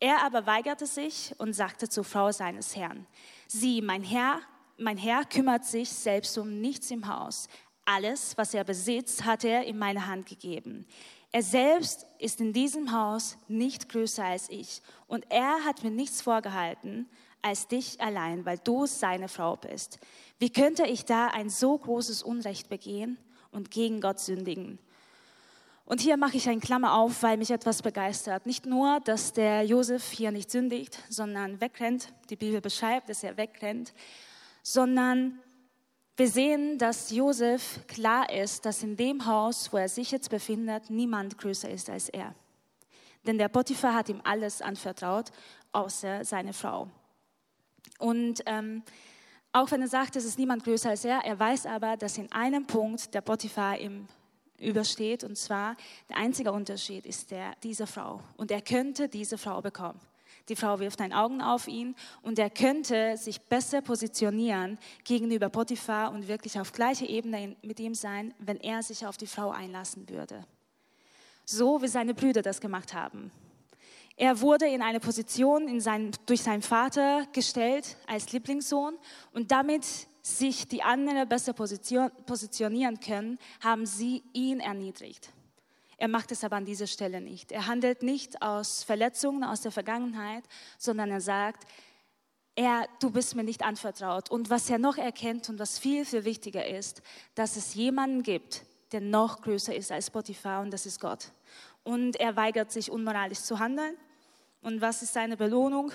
Er 0.00 0.24
aber 0.24 0.46
weigerte 0.46 0.86
sich 0.86 1.34
und 1.38 1.52
sagte 1.52 1.88
zur 1.88 2.04
Frau 2.04 2.32
seines 2.32 2.74
Herrn, 2.74 3.06
sieh, 3.46 3.82
mein 3.82 4.02
Herr, 4.02 4.40
mein 4.78 4.96
Herr 4.96 5.26
kümmert 5.26 5.66
sich 5.66 5.90
selbst 5.90 6.36
um 6.38 6.60
nichts 6.60 6.90
im 6.90 7.06
Haus. 7.06 7.48
Alles, 7.84 8.36
was 8.38 8.54
er 8.54 8.64
besitzt, 8.64 9.24
hat 9.24 9.44
er 9.44 9.64
in 9.64 9.78
meine 9.78 10.06
Hand 10.06 10.26
gegeben. 10.26 10.86
Er 11.32 11.42
selbst 11.42 12.06
ist 12.18 12.40
in 12.40 12.52
diesem 12.52 12.92
Haus 12.92 13.36
nicht 13.46 13.88
größer 13.90 14.24
als 14.24 14.48
ich. 14.48 14.80
Und 15.06 15.26
er 15.30 15.64
hat 15.64 15.84
mir 15.84 15.90
nichts 15.90 16.22
vorgehalten 16.22 17.08
als 17.42 17.68
dich 17.68 18.00
allein, 18.00 18.44
weil 18.44 18.58
du 18.58 18.86
seine 18.86 19.28
Frau 19.28 19.56
bist. 19.56 19.98
Wie 20.38 20.50
könnte 20.50 20.86
ich 20.86 21.04
da 21.04 21.28
ein 21.28 21.50
so 21.50 21.76
großes 21.76 22.22
Unrecht 22.22 22.68
begehen 22.68 23.18
und 23.50 23.70
gegen 23.70 24.00
Gott 24.00 24.18
sündigen? 24.18 24.78
Und 25.90 26.00
hier 26.00 26.16
mache 26.16 26.36
ich 26.36 26.48
einen 26.48 26.60
Klammer 26.60 26.94
auf, 26.94 27.24
weil 27.24 27.36
mich 27.36 27.50
etwas 27.50 27.82
begeistert. 27.82 28.46
Nicht 28.46 28.64
nur, 28.64 29.00
dass 29.00 29.32
der 29.32 29.64
Josef 29.64 30.12
hier 30.12 30.30
nicht 30.30 30.48
sündigt, 30.48 30.96
sondern 31.08 31.60
wegrennt. 31.60 32.12
Die 32.30 32.36
Bibel 32.36 32.60
beschreibt, 32.60 33.08
dass 33.08 33.24
er 33.24 33.36
wegrennt. 33.36 33.92
Sondern 34.62 35.40
wir 36.16 36.28
sehen, 36.28 36.78
dass 36.78 37.10
Josef 37.10 37.84
klar 37.88 38.32
ist, 38.32 38.66
dass 38.66 38.84
in 38.84 38.96
dem 38.96 39.26
Haus, 39.26 39.72
wo 39.72 39.78
er 39.78 39.88
sich 39.88 40.12
jetzt 40.12 40.30
befindet, 40.30 40.90
niemand 40.90 41.38
größer 41.38 41.68
ist 41.68 41.90
als 41.90 42.08
er. 42.08 42.36
Denn 43.26 43.36
der 43.36 43.48
Potiphar 43.48 43.92
hat 43.92 44.10
ihm 44.10 44.20
alles 44.22 44.62
anvertraut, 44.62 45.32
außer 45.72 46.24
seine 46.24 46.52
Frau. 46.52 46.88
Und 47.98 48.44
ähm, 48.46 48.84
auch 49.50 49.68
wenn 49.72 49.82
er 49.82 49.88
sagt, 49.88 50.14
es 50.14 50.24
ist 50.24 50.38
niemand 50.38 50.62
größer 50.62 50.90
als 50.90 51.04
er, 51.04 51.24
er 51.24 51.36
weiß 51.36 51.66
aber, 51.66 51.96
dass 51.96 52.16
in 52.16 52.30
einem 52.30 52.64
Punkt 52.64 53.12
der 53.12 53.22
Potiphar 53.22 53.76
ihm 53.76 54.06
übersteht. 54.60 55.24
Und 55.24 55.36
zwar, 55.36 55.76
der 56.08 56.16
einzige 56.16 56.52
Unterschied 56.52 57.06
ist 57.06 57.30
der 57.30 57.54
dieser 57.62 57.86
Frau. 57.86 58.20
Und 58.36 58.50
er 58.50 58.62
könnte 58.62 59.08
diese 59.08 59.38
Frau 59.38 59.60
bekommen. 59.60 60.00
Die 60.48 60.56
Frau 60.56 60.80
wirft 60.80 61.00
ein 61.00 61.12
Augen 61.12 61.42
auf 61.42 61.68
ihn 61.68 61.94
und 62.22 62.38
er 62.38 62.50
könnte 62.50 63.16
sich 63.16 63.40
besser 63.40 63.82
positionieren 63.82 64.78
gegenüber 65.04 65.48
Potiphar 65.48 66.12
und 66.12 66.26
wirklich 66.26 66.58
auf 66.58 66.72
gleicher 66.72 67.08
Ebene 67.08 67.56
mit 67.62 67.78
ihm 67.78 67.94
sein, 67.94 68.34
wenn 68.38 68.56
er 68.56 68.82
sich 68.82 69.06
auf 69.06 69.16
die 69.16 69.28
Frau 69.28 69.50
einlassen 69.50 70.08
würde. 70.08 70.44
So 71.44 71.82
wie 71.82 71.88
seine 71.88 72.14
Brüder 72.14 72.42
das 72.42 72.60
gemacht 72.60 72.94
haben. 72.94 73.30
Er 74.16 74.40
wurde 74.40 74.66
in 74.66 74.82
eine 74.82 75.00
Position 75.00 75.68
in 75.68 75.80
sein, 75.80 76.10
durch 76.26 76.42
seinen 76.42 76.62
Vater 76.62 77.26
gestellt 77.32 77.96
als 78.06 78.32
Lieblingssohn 78.32 78.98
und 79.32 79.50
damit 79.50 79.86
sich 80.38 80.68
die 80.68 80.82
anderen 80.82 81.28
besser 81.28 81.52
positionieren 81.52 83.00
können, 83.00 83.38
haben 83.60 83.86
sie 83.86 84.22
ihn 84.32 84.60
erniedrigt. 84.60 85.30
Er 85.96 86.08
macht 86.08 86.32
es 86.32 86.44
aber 86.44 86.56
an 86.56 86.64
dieser 86.64 86.86
Stelle 86.86 87.20
nicht. 87.20 87.52
Er 87.52 87.66
handelt 87.66 88.02
nicht 88.02 88.40
aus 88.40 88.82
Verletzungen 88.82 89.44
aus 89.44 89.60
der 89.60 89.70
Vergangenheit, 89.70 90.44
sondern 90.78 91.10
er 91.10 91.20
sagt, 91.20 91.66
er, 92.54 92.88
du 93.00 93.10
bist 93.10 93.36
mir 93.36 93.44
nicht 93.44 93.62
anvertraut. 93.62 94.30
Und 94.30 94.50
was 94.50 94.70
er 94.70 94.78
noch 94.78 94.96
erkennt 94.96 95.48
und 95.50 95.58
was 95.58 95.78
viel, 95.78 96.04
viel 96.04 96.24
wichtiger 96.24 96.66
ist, 96.66 97.02
dass 97.34 97.56
es 97.56 97.74
jemanden 97.74 98.22
gibt, 98.22 98.64
der 98.92 99.00
noch 99.00 99.42
größer 99.42 99.74
ist 99.74 99.92
als 99.92 100.06
Spotify 100.06 100.58
und 100.62 100.70
das 100.70 100.86
ist 100.86 101.00
Gott. 101.00 101.32
Und 101.84 102.16
er 102.16 102.34
weigert 102.36 102.72
sich 102.72 102.90
unmoralisch 102.90 103.40
zu 103.40 103.58
handeln. 103.58 103.96
Und 104.62 104.80
was 104.80 105.02
ist 105.02 105.12
seine 105.12 105.36
Belohnung? 105.36 105.92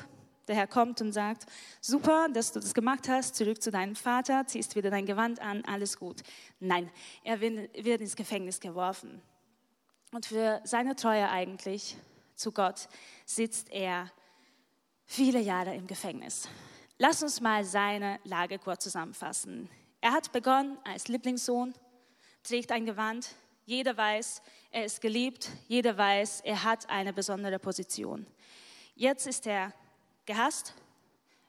Der 0.47 0.55
Herr 0.55 0.67
kommt 0.67 1.01
und 1.01 1.11
sagt, 1.11 1.45
super, 1.81 2.27
dass 2.31 2.51
du 2.51 2.59
das 2.59 2.73
gemacht 2.73 3.09
hast, 3.09 3.35
zurück 3.35 3.61
zu 3.61 3.71
deinem 3.71 3.95
Vater, 3.95 4.45
ziehst 4.45 4.75
wieder 4.75 4.91
dein 4.91 5.05
Gewand 5.05 5.39
an, 5.39 5.63
alles 5.65 5.97
gut. 5.97 6.21
Nein, 6.59 6.91
er 7.23 7.41
wird 7.41 8.01
ins 8.01 8.15
Gefängnis 8.15 8.59
geworfen. 8.59 9.21
Und 10.11 10.27
für 10.27 10.61
seine 10.63 10.95
Treue 10.95 11.29
eigentlich 11.29 11.97
zu 12.35 12.51
Gott 12.51 12.87
sitzt 13.25 13.71
er 13.71 14.11
viele 15.05 15.39
Jahre 15.39 15.75
im 15.75 15.87
Gefängnis. 15.87 16.47
Lass 16.97 17.23
uns 17.23 17.41
mal 17.41 17.63
seine 17.65 18.19
Lage 18.23 18.59
kurz 18.59 18.83
zusammenfassen. 18.83 19.69
Er 19.99 20.11
hat 20.11 20.31
begonnen 20.31 20.77
als 20.83 21.07
Lieblingssohn, 21.07 21.73
trägt 22.43 22.71
ein 22.71 22.85
Gewand, 22.85 23.35
jeder 23.65 23.97
weiß, 23.97 24.43
er 24.69 24.85
ist 24.85 25.01
geliebt, 25.01 25.49
jeder 25.67 25.97
weiß, 25.97 26.41
er 26.41 26.63
hat 26.63 26.87
eine 26.89 27.11
besondere 27.11 27.57
Position. 27.57 28.27
Jetzt 28.93 29.25
ist 29.25 29.47
er 29.47 29.73
gehasst, 30.25 30.73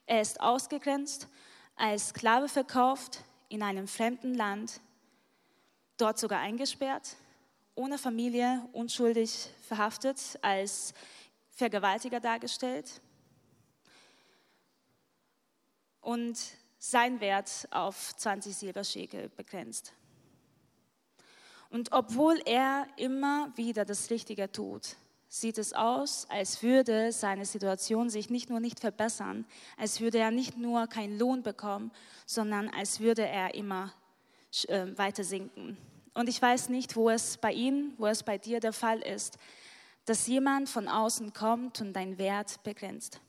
er 0.05 0.21
ist 0.21 0.39
ausgegrenzt, 0.39 1.27
als 1.75 2.09
Sklave 2.09 2.49
verkauft 2.49 3.23
in 3.49 3.61
einem 3.61 3.87
fremden 3.87 4.33
Land, 4.33 4.81
dort 5.97 6.17
sogar 6.17 6.39
eingesperrt, 6.39 7.15
ohne 7.75 7.97
Familie, 7.97 8.67
unschuldig 8.73 9.49
verhaftet, 9.67 10.39
als 10.41 10.93
Vergewaltiger 11.51 12.19
dargestellt 12.19 13.01
und 16.01 16.37
sein 16.79 17.19
Wert 17.19 17.67
auf 17.71 18.15
20 18.15 18.55
Silberschäkel 18.55 19.29
begrenzt. 19.29 19.93
Und 21.69 21.91
obwohl 21.91 22.41
er 22.45 22.87
immer 22.95 23.51
wieder 23.57 23.83
das 23.83 24.09
Richtige 24.09 24.51
tut, 24.51 24.95
sieht 25.29 25.57
es 25.57 25.73
aus, 25.73 26.25
als 26.29 26.63
würde 26.63 27.11
seine 27.11 27.45
Situation 27.45 28.09
sich 28.09 28.29
nicht 28.29 28.49
nur 28.49 28.59
nicht 28.59 28.79
verbessern, 28.79 29.45
als 29.77 29.99
würde 29.99 30.19
er 30.19 30.31
nicht 30.31 30.57
nur 30.57 30.87
keinen 30.87 31.19
Lohn 31.19 31.43
bekommen, 31.43 31.91
sondern 32.25 32.69
als 32.69 32.99
würde 32.99 33.25
er 33.27 33.55
immer 33.55 33.93
äh, 34.67 34.85
weiter 34.95 35.23
sinken. 35.23 35.77
Und 36.13 36.29
ich 36.29 36.41
weiß 36.41 36.69
nicht, 36.69 36.95
wo 36.95 37.09
es 37.09 37.37
bei 37.37 37.51
Ihnen, 37.51 37.93
wo 37.97 38.07
es 38.07 38.23
bei 38.23 38.37
dir 38.37 38.59
der 38.59 38.73
Fall 38.73 38.99
ist, 38.99 39.37
dass 40.05 40.25
jemand 40.27 40.69
von 40.69 40.87
außen 40.87 41.33
kommt 41.33 41.81
und 41.81 41.93
deinen 41.93 42.17
Wert 42.17 42.63
begrenzt 42.63 43.19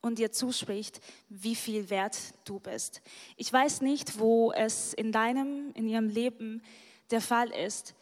und 0.00 0.18
dir 0.18 0.32
zuspricht, 0.32 1.00
wie 1.28 1.54
viel 1.54 1.90
wert 1.90 2.18
du 2.44 2.58
bist. 2.58 3.02
Ich 3.36 3.52
weiß 3.52 3.80
nicht, 3.82 4.18
wo 4.18 4.52
es 4.52 4.92
in 4.94 5.12
deinem, 5.12 5.72
in 5.74 5.88
ihrem 5.88 6.08
Leben 6.08 6.62
der 7.10 7.20
Fall 7.20 7.50
ist, 7.50 7.94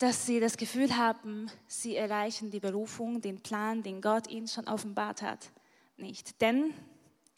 dass 0.00 0.24
sie 0.24 0.40
das 0.40 0.56
Gefühl 0.56 0.96
haben, 0.96 1.50
sie 1.66 1.94
erreichen 1.94 2.50
die 2.50 2.58
Berufung, 2.58 3.20
den 3.20 3.42
Plan, 3.42 3.82
den 3.82 4.00
Gott 4.00 4.28
ihnen 4.28 4.48
schon 4.48 4.66
offenbart 4.66 5.20
hat, 5.20 5.50
nicht. 5.98 6.40
Denn 6.40 6.72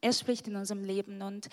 er 0.01 0.13
spricht 0.13 0.47
in 0.47 0.55
unserem 0.55 0.85
Leben 0.85 1.23
und 1.23 1.49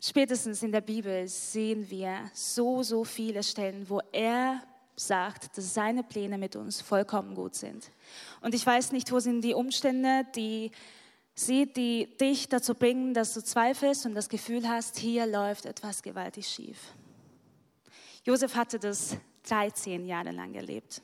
spätestens 0.00 0.62
in 0.62 0.72
der 0.72 0.82
Bibel 0.82 1.26
sehen 1.26 1.88
wir 1.88 2.30
so, 2.34 2.82
so 2.82 3.04
viele 3.04 3.42
Stellen, 3.42 3.88
wo 3.88 4.00
er 4.12 4.62
sagt, 4.94 5.56
dass 5.56 5.72
seine 5.72 6.02
Pläne 6.02 6.36
mit 6.36 6.54
uns 6.54 6.82
vollkommen 6.82 7.34
gut 7.34 7.54
sind. 7.54 7.90
Und 8.42 8.54
ich 8.54 8.64
weiß 8.64 8.92
nicht, 8.92 9.10
wo 9.10 9.20
sind 9.20 9.40
die 9.40 9.54
Umstände, 9.54 10.26
die 10.36 10.70
sie, 11.34 11.64
die 11.64 12.14
dich 12.18 12.50
dazu 12.50 12.74
bringen, 12.74 13.14
dass 13.14 13.32
du 13.32 13.42
zweifelst 13.42 14.04
und 14.04 14.14
das 14.14 14.28
Gefühl 14.28 14.68
hast, 14.68 14.98
hier 14.98 15.26
läuft 15.26 15.64
etwas 15.64 16.02
gewaltig 16.02 16.46
schief. 16.46 16.92
Josef 18.24 18.54
hatte 18.54 18.78
das 18.78 19.16
13 19.44 20.06
Jahre 20.06 20.32
lang 20.32 20.52
gelebt. 20.52 21.02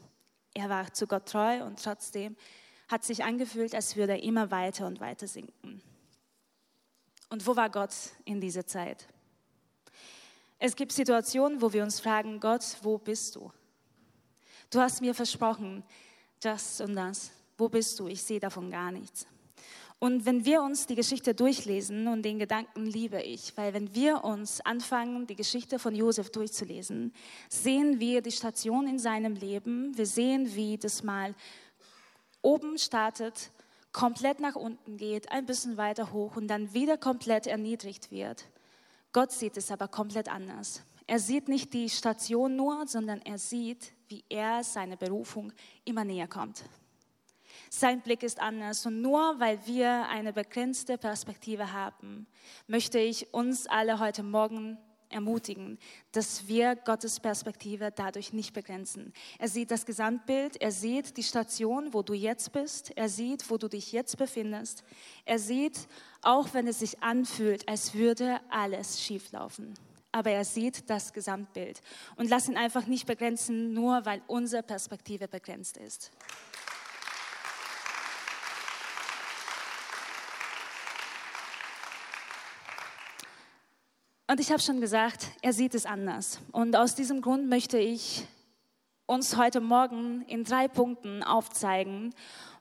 Er 0.55 0.69
war 0.69 0.93
zu 0.93 1.07
Gott 1.07 1.27
treu 1.27 1.65
und 1.65 1.83
trotzdem 1.83 2.37
hat 2.89 3.05
sich 3.05 3.23
angefühlt, 3.23 3.75
als 3.75 3.97
würde 3.97 4.15
er 4.15 4.23
immer 4.23 4.51
weiter 4.51 4.87
und 4.87 5.01
weiter 5.01 5.29
sinken. 5.29 5.81
Und 7.29 7.47
wo 7.47 7.55
war 7.55 7.71
Gott 7.71 7.95
in 8.25 8.41
dieser 8.41 8.67
Zeit? 8.67 9.07
Es 10.59 10.75
gibt 10.75 10.93
Situationen, 10.93 11.63
wo 11.63 11.73
wir 11.73 11.83
uns 11.83 12.01
fragen, 12.01 12.41
Gott, 12.41 12.77
wo 12.83 12.99
bist 12.99 13.37
du? 13.37 13.53
Du 14.69 14.81
hast 14.81 15.01
mir 15.01 15.15
versprochen, 15.15 15.85
das 16.41 16.81
und 16.81 16.97
das. 16.97 17.31
Wo 17.57 17.69
bist 17.69 17.99
du? 17.99 18.09
Ich 18.09 18.23
sehe 18.23 18.41
davon 18.41 18.71
gar 18.71 18.91
nichts. 18.91 19.27
Und 20.01 20.25
wenn 20.25 20.47
wir 20.47 20.63
uns 20.63 20.87
die 20.87 20.95
Geschichte 20.95 21.35
durchlesen 21.35 22.09
und 22.09 22.23
den 22.23 22.39
Gedanken 22.39 22.87
liebe 22.87 23.21
ich, 23.21 23.55
weil 23.59 23.75
wenn 23.75 23.95
wir 23.95 24.25
uns 24.25 24.63
anfangen, 24.63 25.27
die 25.27 25.37
Geschichte 25.37 25.79
von 25.79 25.95
Josef 25.95 26.31
durchzulesen, 26.31 27.13
sehen 27.51 28.01
wir 28.01 28.23
die 28.23 28.33
Station 28.33 28.89
in 28.89 28.99
seinem 28.99 29.35
Leben. 29.35 29.97
Wir 29.99 30.07
sehen, 30.07 30.55
wie 30.55 30.79
das 30.79 31.03
mal 31.03 31.35
oben 32.41 32.79
startet, 32.79 33.51
komplett 33.93 34.41
nach 34.41 34.57
unten 34.57 34.97
geht, 34.97 35.31
ein 35.31 35.45
bisschen 35.45 35.77
weiter 35.77 36.13
hoch 36.15 36.35
und 36.35 36.49
dann 36.49 36.73
wieder 36.73 36.97
komplett 36.97 37.47
erniedrigt 37.47 38.11
wird. 38.11 38.47
Gott 39.13 39.33
sieht 39.33 39.59
es 39.59 39.71
aber 39.71 39.87
komplett 39.87 40.31
anders. 40.31 40.83
Er 41.07 41.19
sieht 41.19 41.47
nicht 41.47 41.75
die 41.75 41.91
Station 41.91 42.57
nur, 42.57 42.87
sondern 42.87 43.21
er 43.21 43.37
sieht, 43.37 43.93
wie 44.09 44.25
er 44.31 44.65
seine 44.65 44.97
Berufung 44.97 45.53
immer 45.85 46.05
näher 46.05 46.29
kommt. 46.29 46.65
Sein 47.73 48.01
Blick 48.01 48.25
ist 48.25 48.41
anders. 48.41 48.85
Und 48.85 49.01
nur 49.01 49.39
weil 49.39 49.65
wir 49.65 50.09
eine 50.09 50.33
begrenzte 50.33 50.99
Perspektive 50.99 51.73
haben, 51.73 52.27
möchte 52.67 52.99
ich 52.99 53.33
uns 53.33 53.69
alle 53.69 54.01
heute 54.01 54.25
Morgen 54.25 54.77
ermutigen, 55.09 55.79
dass 56.11 56.49
wir 56.49 56.75
Gottes 56.75 57.21
Perspektive 57.21 57.93
dadurch 57.95 58.33
nicht 58.33 58.55
begrenzen. 58.55 59.13
Er 59.39 59.49
sieht 59.49 59.71
das 59.71 59.87
Gesamtbild, 59.87 60.61
er 60.61 60.73
sieht 60.73 61.17
die 61.17 61.23
Station, 61.23 61.95
wo 61.95 62.03
du 62.03 62.13
jetzt 62.13 62.53
bist, 62.53 62.97
er 62.97 63.09
sieht, 63.09 63.49
wo 63.51 63.57
du 63.57 63.69
dich 63.69 63.93
jetzt 63.93 64.19
befindest. 64.19 64.83
Er 65.25 65.39
sieht, 65.39 65.89
auch 66.23 66.53
wenn 66.53 66.67
es 66.67 66.81
sich 66.81 67.03
anfühlt, 67.03 67.69
als 67.69 67.95
würde 67.95 68.41
alles 68.51 69.01
schieflaufen. 69.01 69.75
Aber 70.11 70.31
er 70.31 70.45
sieht 70.45 70.91
das 70.91 71.13
Gesamtbild. 71.13 71.81
Und 72.17 72.29
lass 72.29 72.49
ihn 72.49 72.57
einfach 72.57 72.87
nicht 72.87 73.07
begrenzen, 73.07 73.73
nur 73.73 74.05
weil 74.07 74.23
unsere 74.27 74.65
Perspektive 74.65 75.29
begrenzt 75.29 75.77
ist. 75.77 76.11
Und 84.31 84.39
ich 84.39 84.53
habe 84.53 84.63
schon 84.63 84.81
gesagt, 84.81 85.27
er 85.43 85.53
sieht 85.53 85.75
es 85.75 85.87
anders. 85.87 86.39
Und 86.53 86.77
aus 86.77 86.95
diesem 86.95 87.21
Grund 87.21 87.49
möchte 87.49 87.79
ich 87.79 88.25
uns 89.07 89.37
heute 89.37 89.61
Morgen 89.61 90.23
in 90.29 90.45
drei 90.45 90.69
Punkten 90.69 91.25
aufzeigen, 91.25 92.15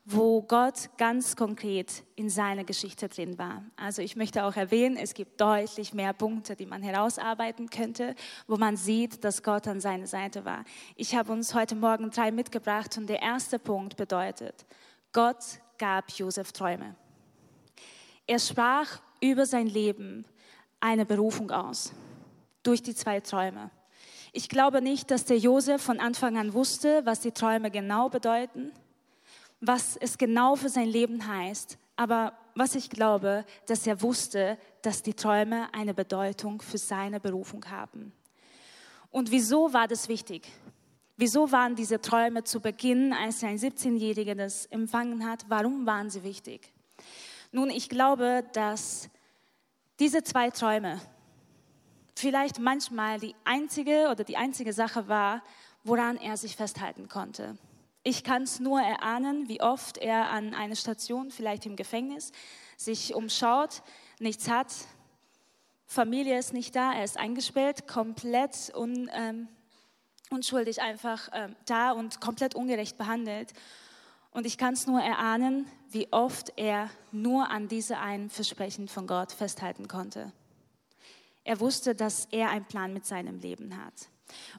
wo 0.04 0.42
Gott 0.42 0.90
ganz 0.98 1.36
konkret 1.36 2.02
in 2.16 2.28
seiner 2.28 2.64
Geschichte 2.64 3.08
drin 3.08 3.38
war. 3.38 3.62
Also 3.76 4.02
ich 4.02 4.16
möchte 4.16 4.42
auch 4.46 4.56
erwähnen, 4.56 4.96
es 4.96 5.14
gibt 5.14 5.40
deutlich 5.40 5.94
mehr 5.94 6.12
Punkte, 6.12 6.56
die 6.56 6.66
man 6.66 6.82
herausarbeiten 6.82 7.70
könnte, 7.70 8.16
wo 8.48 8.56
man 8.56 8.76
sieht, 8.76 9.22
dass 9.22 9.44
Gott 9.44 9.68
an 9.68 9.80
seiner 9.80 10.08
Seite 10.08 10.44
war. 10.44 10.64
Ich 10.96 11.14
habe 11.14 11.30
uns 11.30 11.54
heute 11.54 11.76
Morgen 11.76 12.10
drei 12.10 12.32
mitgebracht 12.32 12.98
und 12.98 13.06
der 13.08 13.22
erste 13.22 13.60
Punkt 13.60 13.96
bedeutet, 13.96 14.66
Gott 15.12 15.60
gab 15.78 16.10
Josef 16.10 16.50
Träume. 16.50 16.96
Er 18.26 18.40
sprach 18.40 18.98
über 19.20 19.46
sein 19.46 19.68
Leben 19.68 20.24
eine 20.80 21.06
Berufung 21.06 21.50
aus 21.50 21.92
durch 22.62 22.82
die 22.82 22.94
zwei 22.94 23.20
Träume. 23.20 23.70
Ich 24.32 24.48
glaube 24.48 24.80
nicht, 24.80 25.10
dass 25.10 25.24
der 25.24 25.38
Josef 25.38 25.82
von 25.82 25.98
Anfang 25.98 26.36
an 26.36 26.52
wusste, 26.52 27.04
was 27.04 27.20
die 27.20 27.32
Träume 27.32 27.70
genau 27.70 28.08
bedeuten, 28.08 28.72
was 29.60 29.96
es 29.96 30.18
genau 30.18 30.56
für 30.56 30.68
sein 30.68 30.88
Leben 30.88 31.26
heißt. 31.26 31.78
Aber 31.96 32.32
was 32.54 32.74
ich 32.74 32.90
glaube, 32.90 33.44
dass 33.66 33.86
er 33.86 34.00
wusste, 34.02 34.58
dass 34.82 35.02
die 35.02 35.14
Träume 35.14 35.72
eine 35.74 35.94
Bedeutung 35.94 36.62
für 36.62 36.78
seine 36.78 37.20
Berufung 37.20 37.64
haben. 37.70 38.12
Und 39.10 39.30
wieso 39.30 39.72
war 39.72 39.88
das 39.88 40.08
wichtig? 40.08 40.48
Wieso 41.16 41.52
waren 41.52 41.74
diese 41.74 42.00
Träume 42.00 42.44
zu 42.44 42.60
Beginn, 42.60 43.12
als 43.12 43.44
ein 43.44 43.58
17-Jähriger 43.58 44.34
das 44.34 44.66
empfangen 44.66 45.28
hat, 45.28 45.44
warum 45.48 45.84
waren 45.84 46.08
sie 46.08 46.22
wichtig? 46.22 46.72
Nun, 47.52 47.68
ich 47.68 47.88
glaube, 47.88 48.44
dass 48.52 49.10
diese 50.00 50.24
zwei 50.24 50.50
Träume 50.50 51.00
vielleicht 52.16 52.58
manchmal 52.58 53.20
die 53.20 53.34
einzige 53.44 54.08
oder 54.10 54.24
die 54.24 54.36
einzige 54.36 54.72
Sache 54.72 55.08
war, 55.08 55.42
woran 55.84 56.16
er 56.16 56.36
sich 56.36 56.56
festhalten 56.56 57.08
konnte. 57.08 57.56
Ich 58.02 58.24
kann 58.24 58.42
es 58.42 58.60
nur 58.60 58.80
erahnen, 58.80 59.48
wie 59.48 59.60
oft 59.60 59.98
er 59.98 60.30
an 60.30 60.54
einer 60.54 60.74
Station, 60.74 61.30
vielleicht 61.30 61.66
im 61.66 61.76
Gefängnis, 61.76 62.32
sich 62.76 63.14
umschaut, 63.14 63.82
nichts 64.18 64.48
hat, 64.48 64.72
Familie 65.86 66.38
ist 66.38 66.52
nicht 66.52 66.76
da, 66.76 66.92
er 66.92 67.04
ist 67.04 67.18
eingesperrt, 67.18 67.88
komplett 67.88 68.72
un, 68.76 69.10
ähm, 69.12 69.48
unschuldig 70.30 70.80
einfach 70.80 71.28
ähm, 71.32 71.56
da 71.66 71.90
und 71.90 72.20
komplett 72.20 72.54
ungerecht 72.54 72.96
behandelt. 72.96 73.52
Und 74.32 74.46
ich 74.46 74.58
kann 74.58 74.74
es 74.74 74.86
nur 74.86 75.00
erahnen, 75.00 75.66
wie 75.90 76.12
oft 76.12 76.52
er 76.56 76.90
nur 77.10 77.50
an 77.50 77.68
diese 77.68 77.98
einen 77.98 78.30
Versprechen 78.30 78.86
von 78.86 79.06
Gott 79.06 79.32
festhalten 79.32 79.88
konnte. 79.88 80.32
Er 81.42 81.58
wusste, 81.58 81.94
dass 81.94 82.26
er 82.30 82.50
einen 82.50 82.64
Plan 82.64 82.92
mit 82.92 83.06
seinem 83.06 83.40
Leben 83.40 83.76
hat. 83.76 84.08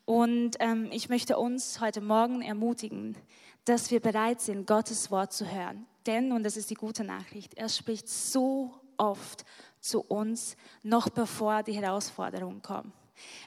Und 0.03 0.57
ähm, 0.59 0.89
ich 0.91 1.07
möchte 1.07 1.37
uns 1.37 1.79
heute 1.79 2.01
Morgen 2.01 2.41
ermutigen, 2.41 3.15
dass 3.63 3.91
wir 3.91 4.01
bereit 4.01 4.41
sind, 4.41 4.67
Gottes 4.67 5.11
Wort 5.11 5.31
zu 5.31 5.49
hören. 5.49 5.85
Denn, 6.05 6.31
und 6.31 6.43
das 6.43 6.57
ist 6.57 6.69
die 6.69 6.75
gute 6.75 7.03
Nachricht, 7.03 7.53
er 7.53 7.69
spricht 7.69 8.09
so 8.09 8.73
oft 8.97 9.45
zu 9.79 10.01
uns, 10.01 10.57
noch 10.83 11.09
bevor 11.09 11.63
die 11.63 11.73
Herausforderungen 11.73 12.61
kommen. 12.61 12.91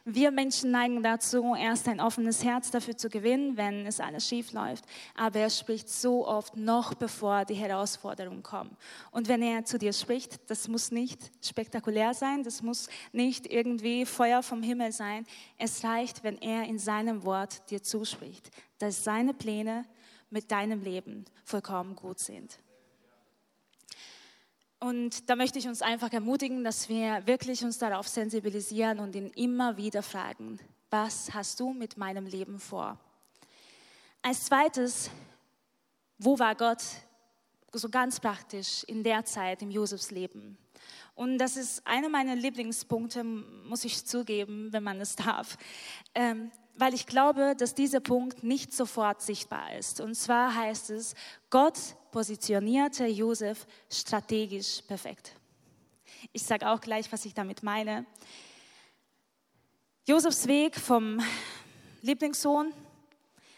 Wir 0.05 0.31
Menschen 0.31 0.71
neigen 0.71 1.03
dazu, 1.03 1.55
erst 1.55 1.89
ein 1.89 2.01
offenes 2.01 2.45
Herz 2.45 2.71
dafür 2.71 2.97
zu 2.97 3.09
gewinnen, 3.09 3.57
wenn 3.57 3.87
es 3.87 4.01
alles 4.01 4.29
schief 4.29 4.53
läuft. 4.53 4.85
Aber 5.15 5.39
er 5.39 5.51
spricht 5.51 5.89
so 5.89 6.27
oft 6.27 6.57
noch 6.57 6.95
bevor 6.95 7.45
die 7.45 7.55
Herausforderungen 7.55 8.43
kommen. 8.43 8.77
Und 9.11 9.29
wenn 9.29 9.43
er 9.43 9.65
zu 9.65 9.79
dir 9.79 9.93
spricht, 9.93 10.51
das 10.51 10.69
muss 10.69 10.91
nicht 10.91 11.31
spektakulär 11.45 12.15
sein, 12.15 12.43
das 12.43 12.63
muss 12.63 12.89
nicht 13.13 13.47
irgendwie 13.47 14.05
Feuer 14.07 14.43
vom 14.43 14.63
Himmel 14.63 14.93
sein. 14.93 15.27
Es 15.59 15.85
reicht, 15.85 16.23
wenn 16.23 16.39
er 16.39 16.65
in 16.65 16.79
seinem 16.79 17.25
Wort 17.25 17.71
dir 17.71 17.83
zuspricht, 17.83 18.51
dass 18.79 19.05
seine 19.05 19.35
Pläne 19.35 19.85
mit 20.31 20.51
deinem 20.51 20.83
Leben 20.83 21.25
vollkommen 21.45 21.95
gut 21.97 22.19
sind. 22.19 22.59
Und 24.85 25.31
da 25.31 25.35
möchte 25.35 25.59
ich 25.59 25.67
uns 25.67 25.81
einfach 25.81 26.13
ermutigen, 26.13 26.63
dass 26.63 26.91
wir 26.91 27.27
wirklich 27.27 27.65
uns 27.65 27.79
darauf 27.79 28.07
sensibilisieren 28.07 28.99
und 28.99 29.17
ihn 29.17 29.29
immer 29.29 29.79
wieder 29.79 30.03
fragen, 30.03 30.61
was 30.91 31.33
hast 31.33 31.59
du 31.59 31.73
mit 31.73 31.97
meinem 31.97 32.27
Leben 32.27 32.61
vor? 32.61 32.99
Als 34.21 34.45
zweites, 34.45 35.11
wo 36.19 36.39
war 36.39 36.55
Gott 36.55 36.83
so 37.73 37.89
ganz 37.89 38.21
praktisch 38.21 38.85
in 38.85 39.03
der 39.03 39.25
Zeit 39.25 39.63
im 39.63 39.71
Josefs 39.71 40.11
Leben? 40.11 40.59
Und 41.15 41.39
das 41.39 41.57
ist 41.57 41.87
einer 41.87 42.11
meiner 42.11 42.37
Lieblingspunkte, 42.37 43.25
muss 43.25 43.87
ich 43.87 44.05
zugeben, 44.05 44.71
wenn 44.71 44.83
man 44.83 45.01
es 45.01 45.17
darf. 45.17 45.57
Ähm, 46.15 46.51
weil 46.77 46.93
ich 46.93 47.07
glaube, 47.07 47.55
dass 47.57 47.75
dieser 47.75 48.01
Punkt 48.01 48.43
nicht 48.45 48.75
sofort 48.75 49.23
sichtbar 49.23 49.75
ist. 49.79 50.03
Und 50.03 50.15
zwar 50.15 50.55
heißt 50.55 50.91
es, 50.91 51.15
Gott 51.49 51.79
positionierte 52.15 53.07
Josef 53.07 53.67
strategisch 53.91 54.83
perfekt. 54.83 55.33
Ich 56.33 56.45
sage 56.45 56.71
auch 56.71 56.81
gleich, 56.81 57.11
was 57.11 57.25
ich 57.25 57.35
damit 57.35 57.65
meine. 57.65 58.07
Josefs 60.07 60.47
Weg 60.47 60.77
vom 60.77 61.21
Lieblingssohn 62.03 62.73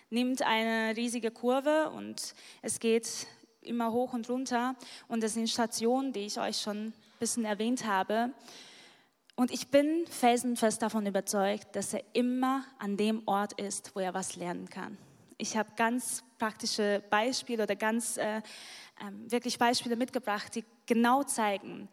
nimmt 0.09 0.41
eine 0.41 0.97
riesige 0.97 1.31
Kurve 1.31 1.91
und 1.91 2.35
es 2.63 2.81
geht 2.81 3.27
immer 3.61 3.93
hoch 3.93 4.15
und 4.15 4.27
runter. 4.31 4.75
Und 5.07 5.23
das 5.23 5.35
sind 5.35 5.51
Stationen, 5.51 6.15
die 6.15 6.21
ich 6.21 6.41
euch 6.41 6.59
schon 6.59 6.87
ein 6.87 6.95
bisschen 7.21 7.45
erwähnt 7.45 7.85
habe. 7.85 8.31
Und 9.35 9.51
ich 9.51 9.69
bin 9.69 10.07
felsenfest 10.07 10.81
davon 10.81 11.05
überzeugt, 11.05 11.77
dass 11.77 11.93
er 11.93 12.03
immer 12.15 12.65
an 12.79 12.97
dem 12.97 13.21
Ort 13.27 13.61
ist, 13.61 13.95
wo 13.95 14.01
er 14.01 14.15
was 14.15 14.37
lernen 14.37 14.71
kann. 14.71 14.97
Ich 15.39 15.57
habe 15.57 15.71
ganz 15.77 16.25
praktische 16.39 17.03
Beispiele 17.11 17.63
oder 17.63 17.77
ganz 17.77 18.17
äh, 18.17 18.39
äh, 18.39 18.43
wirklich 19.27 19.59
Beispiele 19.59 19.97
mitgebracht, 19.97 20.55
die 20.55 20.65
genau 20.87 21.23
zeigen, 21.23 21.89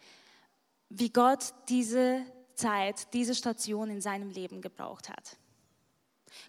wie 0.89 1.09
Gott 1.09 1.53
diese 1.67 2.25
Zeit, 2.55 3.13
diese 3.13 3.35
Station 3.35 3.89
in 3.89 4.01
seinem 4.01 4.29
Leben 4.29 4.61
gebraucht 4.61 5.09
hat. 5.09 5.37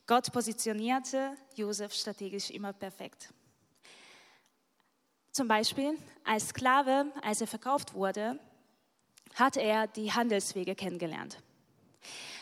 Gott 0.07 0.33
positionierte 0.33 1.37
Josef 1.57 1.93
strategisch 1.95 2.51
immer 2.51 2.73
perfekt. 2.73 3.33
Zum 5.33 5.49
Beispiel 5.49 5.99
als 6.23 6.49
Sklave, 6.49 7.11
als 7.23 7.41
er 7.41 7.47
verkauft 7.47 7.95
wurde, 7.95 8.39
hat 9.35 9.57
er 9.57 9.89
die 9.89 10.13
Handelswege 10.13 10.75
kennengelernt. 10.75 11.39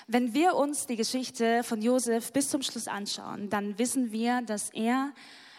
Wenn 0.07 0.35
wir 0.35 0.57
uns 0.57 0.87
die 0.87 0.97
Geschichte 0.97 1.63
von 1.63 1.81
Josef 1.81 2.33
bis 2.33 2.51
zum 2.51 2.63
Schluss 2.63 2.89
anschauen, 2.89 3.49
dann 3.51 3.79
wissen 3.79 4.13
wir, 4.13 4.43
dass 4.43 4.71
er, 4.71 5.13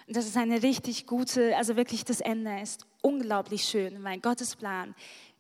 dass 0.08 0.26
es 0.26 0.38
eine 0.38 0.62
richtig 0.64 1.06
gute, 1.08 1.56
also 1.58 1.76
wirklich 1.76 2.06
das 2.06 2.22
Ende 2.22 2.60
ist 2.62 2.86
unglaublich 3.02 3.64
schön, 3.66 4.04
weil 4.04 4.20
Gottes 4.20 4.56
Plan 4.56 4.96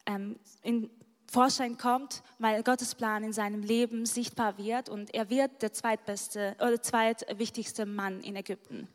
ähm, 0.06 0.38
in 0.62 0.90
Vorschein 1.34 1.78
kommt, 1.78 2.22
weil 2.38 2.62
Gottes 2.62 2.94
Plan 2.94 3.24
in 3.24 3.34
seinem 3.34 3.64
Leben 3.64 4.06
sichtbar 4.06 4.58
wird 4.60 4.88
und 4.88 5.14
er 5.16 5.32
wird 5.32 5.64
der 5.64 5.74
zweitbeste 5.74 6.56
oder 6.60 6.80
zweitwichtigste 6.82 7.88
Mann 7.88 8.22
in 8.22 8.36
Ägypten. 8.36 8.88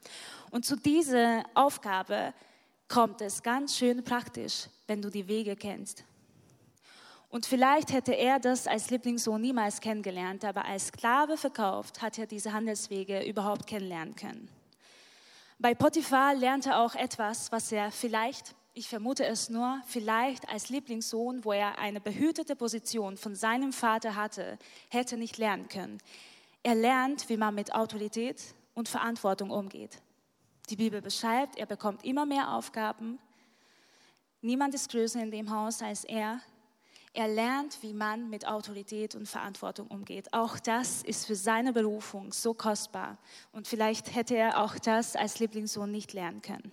Und 0.53 0.65
zu 0.65 0.77
dieser 0.77 1.43
Aufgabe 1.55 2.33
kommt 2.87 3.21
es 3.23 3.43
ganz 3.43 3.77
schön 3.77 4.05
praktisch, 4.05 4.69
wenn 4.87 5.03
du 5.03 5.11
die 5.11 5.27
Wege 5.27 5.57
kennst. 5.57 6.05
Und 7.31 7.45
vielleicht 7.45 7.93
hätte 7.93 8.13
er 8.15 8.39
das 8.39 8.67
als 8.67 8.91
Lieblingssohn 8.91 9.41
niemals 9.41 9.81
kennengelernt, 9.81 10.45
aber 10.45 10.65
als 10.65 10.89
Sklave 10.89 11.37
verkauft 11.37 12.01
hat 12.01 12.19
er 12.19 12.27
diese 12.27 12.53
Handelswege 12.53 13.23
überhaupt 13.25 13.67
kennenlernen 13.67 14.17
können. 14.17 14.49
Bei 15.59 15.75
Potiphar 15.75 16.35
lernte 16.35 16.71
er 16.71 16.81
auch 16.81 16.95
etwas, 16.95 17.53
was 17.53 17.71
er 17.73 17.91
vielleicht, 17.91 18.55
ich 18.73 18.89
vermute 18.89 19.27
es 19.27 19.51
nur, 19.51 19.83
vielleicht 19.87 20.49
als 20.49 20.71
Lieblingssohn, 20.71 21.45
wo 21.45 21.53
er 21.53 21.79
eine 21.79 22.01
behütete 22.01 22.57
Position 22.57 23.17
von 23.17 23.35
seinem 23.35 23.73
Vater 23.73 24.15
hatte, 24.15 24.57
hätte 24.89 25.17
nicht 25.19 25.37
lernen 25.37 25.69
können. 25.69 25.99
Er 26.63 26.77
lernt, 26.77 27.29
wie 27.29 27.37
man 27.37 27.55
mit 27.55 27.75
Autorität 27.75 28.55
und 28.75 28.89
Verantwortung 28.89 29.51
umgeht. 29.51 30.01
Die 30.71 30.77
Bibel 30.77 31.03
beschreibt, 31.03 31.59
er 31.59 31.67
bekommt 31.67 32.05
immer 32.05 32.25
mehr 32.25 32.55
Aufgaben. 32.55 33.19
Niemand 34.41 34.75
ist 34.75 34.91
größer 34.91 35.21
in 35.23 35.31
dem 35.31 35.51
Haus 35.51 35.83
als 35.83 36.05
er. 36.05 36.41
Er 37.19 37.27
lernt, 37.27 37.83
wie 37.83 37.95
man 37.95 38.31
mit 38.31 38.47
Autorität 38.47 39.17
und 39.17 39.27
Verantwortung 39.29 39.89
umgeht. 39.89 40.33
Auch 40.33 40.57
das 40.61 41.03
ist 41.03 41.27
für 41.27 41.35
seine 41.35 41.73
Berufung 41.73 42.33
so 42.33 42.55
kostbar. 42.55 43.19
Und 43.51 43.67
vielleicht 43.67 44.15
hätte 44.15 44.37
er 44.37 44.63
auch 44.63 44.79
das 44.79 45.17
als 45.17 45.41
Lieblingssohn 45.41 45.91
nicht 45.91 46.13
lernen 46.13 46.43
können. 46.43 46.71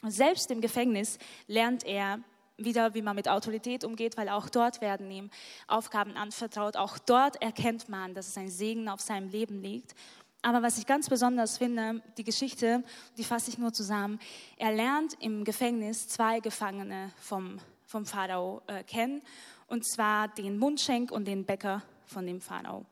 Und 0.00 0.10
selbst 0.10 0.50
im 0.50 0.62
Gefängnis 0.62 1.18
lernt 1.48 1.84
er 1.84 2.20
wieder, 2.56 2.94
wie 2.94 3.02
man 3.02 3.14
mit 3.14 3.28
Autorität 3.28 3.84
umgeht, 3.84 4.16
weil 4.16 4.30
auch 4.30 4.48
dort 4.48 4.80
werden 4.80 5.10
ihm 5.10 5.28
Aufgaben 5.66 6.16
anvertraut. 6.16 6.78
Auch 6.78 6.96
dort 6.96 7.42
erkennt 7.42 7.90
man, 7.90 8.14
dass 8.14 8.28
es 8.28 8.38
ein 8.38 8.48
Segen 8.48 8.88
auf 8.88 9.02
seinem 9.02 9.28
Leben 9.28 9.60
liegt. 9.60 9.94
Aber 10.40 10.62
was 10.62 10.78
ich 10.78 10.86
ganz 10.86 11.10
besonders 11.10 11.58
finde, 11.58 12.00
die 12.16 12.24
Geschichte, 12.24 12.82
die 13.18 13.24
fasse 13.24 13.50
ich 13.50 13.58
nur 13.58 13.74
zusammen. 13.74 14.18
Er 14.56 14.72
lernt 14.72 15.12
im 15.20 15.44
Gefängnis 15.44 16.08
zwei 16.08 16.40
Gefangene 16.40 17.12
vom 17.20 17.60
vom 17.92 18.06
Pharao 18.06 18.62
äh, 18.66 18.82
kennen, 18.82 19.22
und 19.66 19.86
zwar 19.86 20.28
den 20.28 20.58
Mundschenk 20.58 21.12
und 21.12 21.26
den 21.26 21.44
Bäcker 21.44 21.82
von 22.06 22.26
dem 22.26 22.40
Pharao. 22.40 22.86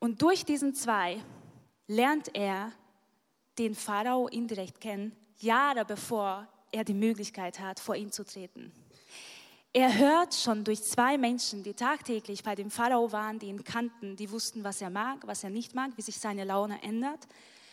Und 0.00 0.20
durch 0.20 0.44
diesen 0.44 0.74
zwei 0.74 1.22
lernt 1.86 2.34
er 2.34 2.72
den 3.58 3.74
Pharao 3.74 4.26
indirekt 4.26 4.80
kennen, 4.80 5.12
Jahre 5.38 5.84
bevor 5.84 6.48
er 6.72 6.84
die 6.84 6.94
Möglichkeit 6.94 7.60
hat, 7.60 7.78
vor 7.78 7.94
ihn 7.94 8.10
zu 8.10 8.24
treten. 8.24 8.72
Er 9.72 9.96
hört 9.96 10.34
schon 10.34 10.64
durch 10.64 10.82
zwei 10.82 11.16
Menschen, 11.16 11.62
die 11.62 11.72
tagtäglich 11.72 12.42
bei 12.42 12.54
dem 12.54 12.70
Pharao 12.70 13.12
waren, 13.12 13.38
die 13.38 13.46
ihn 13.46 13.64
kannten, 13.64 14.16
die 14.16 14.30
wussten, 14.30 14.64
was 14.64 14.82
er 14.82 14.90
mag, 14.90 15.26
was 15.26 15.44
er 15.44 15.50
nicht 15.50 15.74
mag, 15.74 15.92
wie 15.96 16.02
sich 16.02 16.18
seine 16.18 16.44
Laune 16.44 16.82
ändert, 16.82 17.26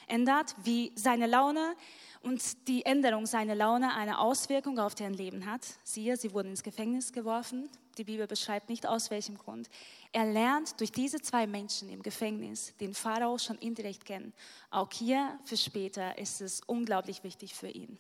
ändert 0.09 0.55
wie 0.63 0.91
seine 0.95 1.27
Laune 1.27 1.75
und 2.21 2.67
die 2.67 2.85
Änderung 2.85 3.25
seiner 3.25 3.55
Laune 3.55 3.93
eine 3.93 4.19
Auswirkung 4.19 4.77
auf 4.79 4.95
deren 4.95 5.13
Leben 5.13 5.45
hat. 5.45 5.65
Siehe, 5.83 6.17
sie 6.17 6.33
wurden 6.33 6.49
ins 6.49 6.63
Gefängnis 6.63 7.13
geworfen. 7.13 7.69
Die 7.97 8.03
Bibel 8.03 8.27
beschreibt 8.27 8.69
nicht 8.69 8.85
aus 8.85 9.09
welchem 9.09 9.37
Grund. 9.37 9.69
Er 10.11 10.25
lernt 10.25 10.79
durch 10.79 10.91
diese 10.91 11.21
zwei 11.21 11.47
Menschen 11.47 11.89
im 11.89 12.01
Gefängnis 12.01 12.75
den 12.77 12.93
Pharao 12.93 13.37
schon 13.37 13.57
indirekt 13.57 14.05
kennen. 14.05 14.33
Auch 14.69 14.91
hier 14.91 15.39
für 15.45 15.57
später 15.57 16.17
ist 16.17 16.41
es 16.41 16.61
unglaublich 16.65 17.23
wichtig 17.23 17.53
für 17.53 17.69
ihn. 17.69 17.97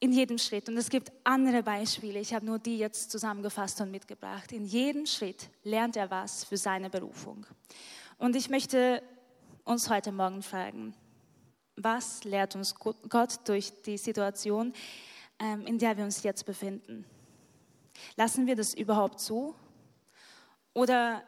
In 0.00 0.12
jedem 0.12 0.36
Schritt, 0.36 0.68
und 0.68 0.76
es 0.76 0.90
gibt 0.90 1.12
andere 1.22 1.62
Beispiele, 1.62 2.18
ich 2.18 2.34
habe 2.34 2.44
nur 2.44 2.58
die 2.58 2.76
jetzt 2.76 3.10
zusammengefasst 3.10 3.80
und 3.80 3.90
mitgebracht, 3.90 4.52
in 4.52 4.66
jedem 4.66 5.06
Schritt 5.06 5.48
lernt 5.62 5.96
er 5.96 6.10
was 6.10 6.44
für 6.44 6.58
seine 6.58 6.90
Berufung. 6.90 7.46
Und 8.18 8.36
ich 8.36 8.50
möchte 8.50 9.02
uns 9.64 9.88
heute 9.88 10.12
Morgen 10.12 10.42
fragen, 10.42 10.94
was 11.76 12.22
lehrt 12.24 12.54
uns 12.54 12.74
Gott 12.74 13.40
durch 13.48 13.72
die 13.82 13.98
Situation, 13.98 14.72
ähm, 15.38 15.66
in 15.66 15.78
der 15.78 15.96
wir 15.96 16.04
uns 16.04 16.22
jetzt 16.22 16.46
befinden? 16.46 17.04
Lassen 18.16 18.46
wir 18.46 18.56
das 18.56 18.74
überhaupt 18.74 19.20
zu? 19.20 19.54
Oder 20.72 21.22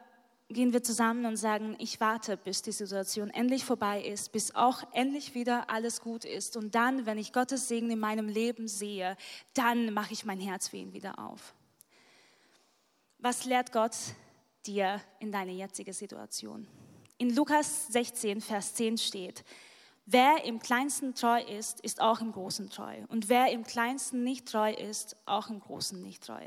gehen 0.49 0.71
wir 0.71 0.83
zusammen 0.83 1.25
und 1.25 1.35
sagen, 1.35 1.75
ich 1.79 1.99
warte, 1.99 2.37
bis 2.37 2.61
die 2.61 2.71
Situation 2.71 3.29
endlich 3.29 3.65
vorbei 3.65 4.01
ist, 4.01 4.31
bis 4.31 4.55
auch 4.55 4.83
endlich 4.93 5.33
wieder 5.35 5.69
alles 5.69 5.99
gut 5.99 6.23
ist. 6.23 6.55
Und 6.55 6.75
dann, 6.75 7.05
wenn 7.05 7.17
ich 7.17 7.33
Gottes 7.33 7.67
Segen 7.67 7.91
in 7.91 7.99
meinem 7.99 8.29
Leben 8.29 8.67
sehe, 8.67 9.17
dann 9.53 9.93
mache 9.93 10.13
ich 10.13 10.25
mein 10.25 10.39
Herz 10.39 10.69
für 10.69 10.77
ihn 10.77 10.93
wieder 10.93 11.19
auf. 11.19 11.53
Was 13.19 13.45
lehrt 13.45 13.71
Gott 13.73 13.95
dir 14.65 15.01
in 15.19 15.31
deiner 15.31 15.51
jetzigen 15.51 15.93
Situation? 15.93 16.67
In 17.17 17.35
Lukas 17.35 17.87
16, 17.87 18.41
Vers 18.41 18.75
10 18.75 18.97
steht, 18.97 19.43
Wer 20.05 20.45
im 20.45 20.59
Kleinsten 20.59 21.15
treu 21.15 21.41
ist, 21.41 21.81
ist 21.81 21.99
auch 21.99 22.21
im 22.21 22.31
Großen 22.31 22.69
treu. 22.69 22.95
Und 23.09 23.27
wer 23.27 23.51
im 23.51 23.63
Kleinsten 23.63 24.23
nicht 24.23 24.47
treu 24.47 24.71
ist, 24.71 25.17
auch 25.25 25.49
im 25.49 25.59
Großen 25.59 26.01
nicht 26.01 26.23
treu. 26.23 26.41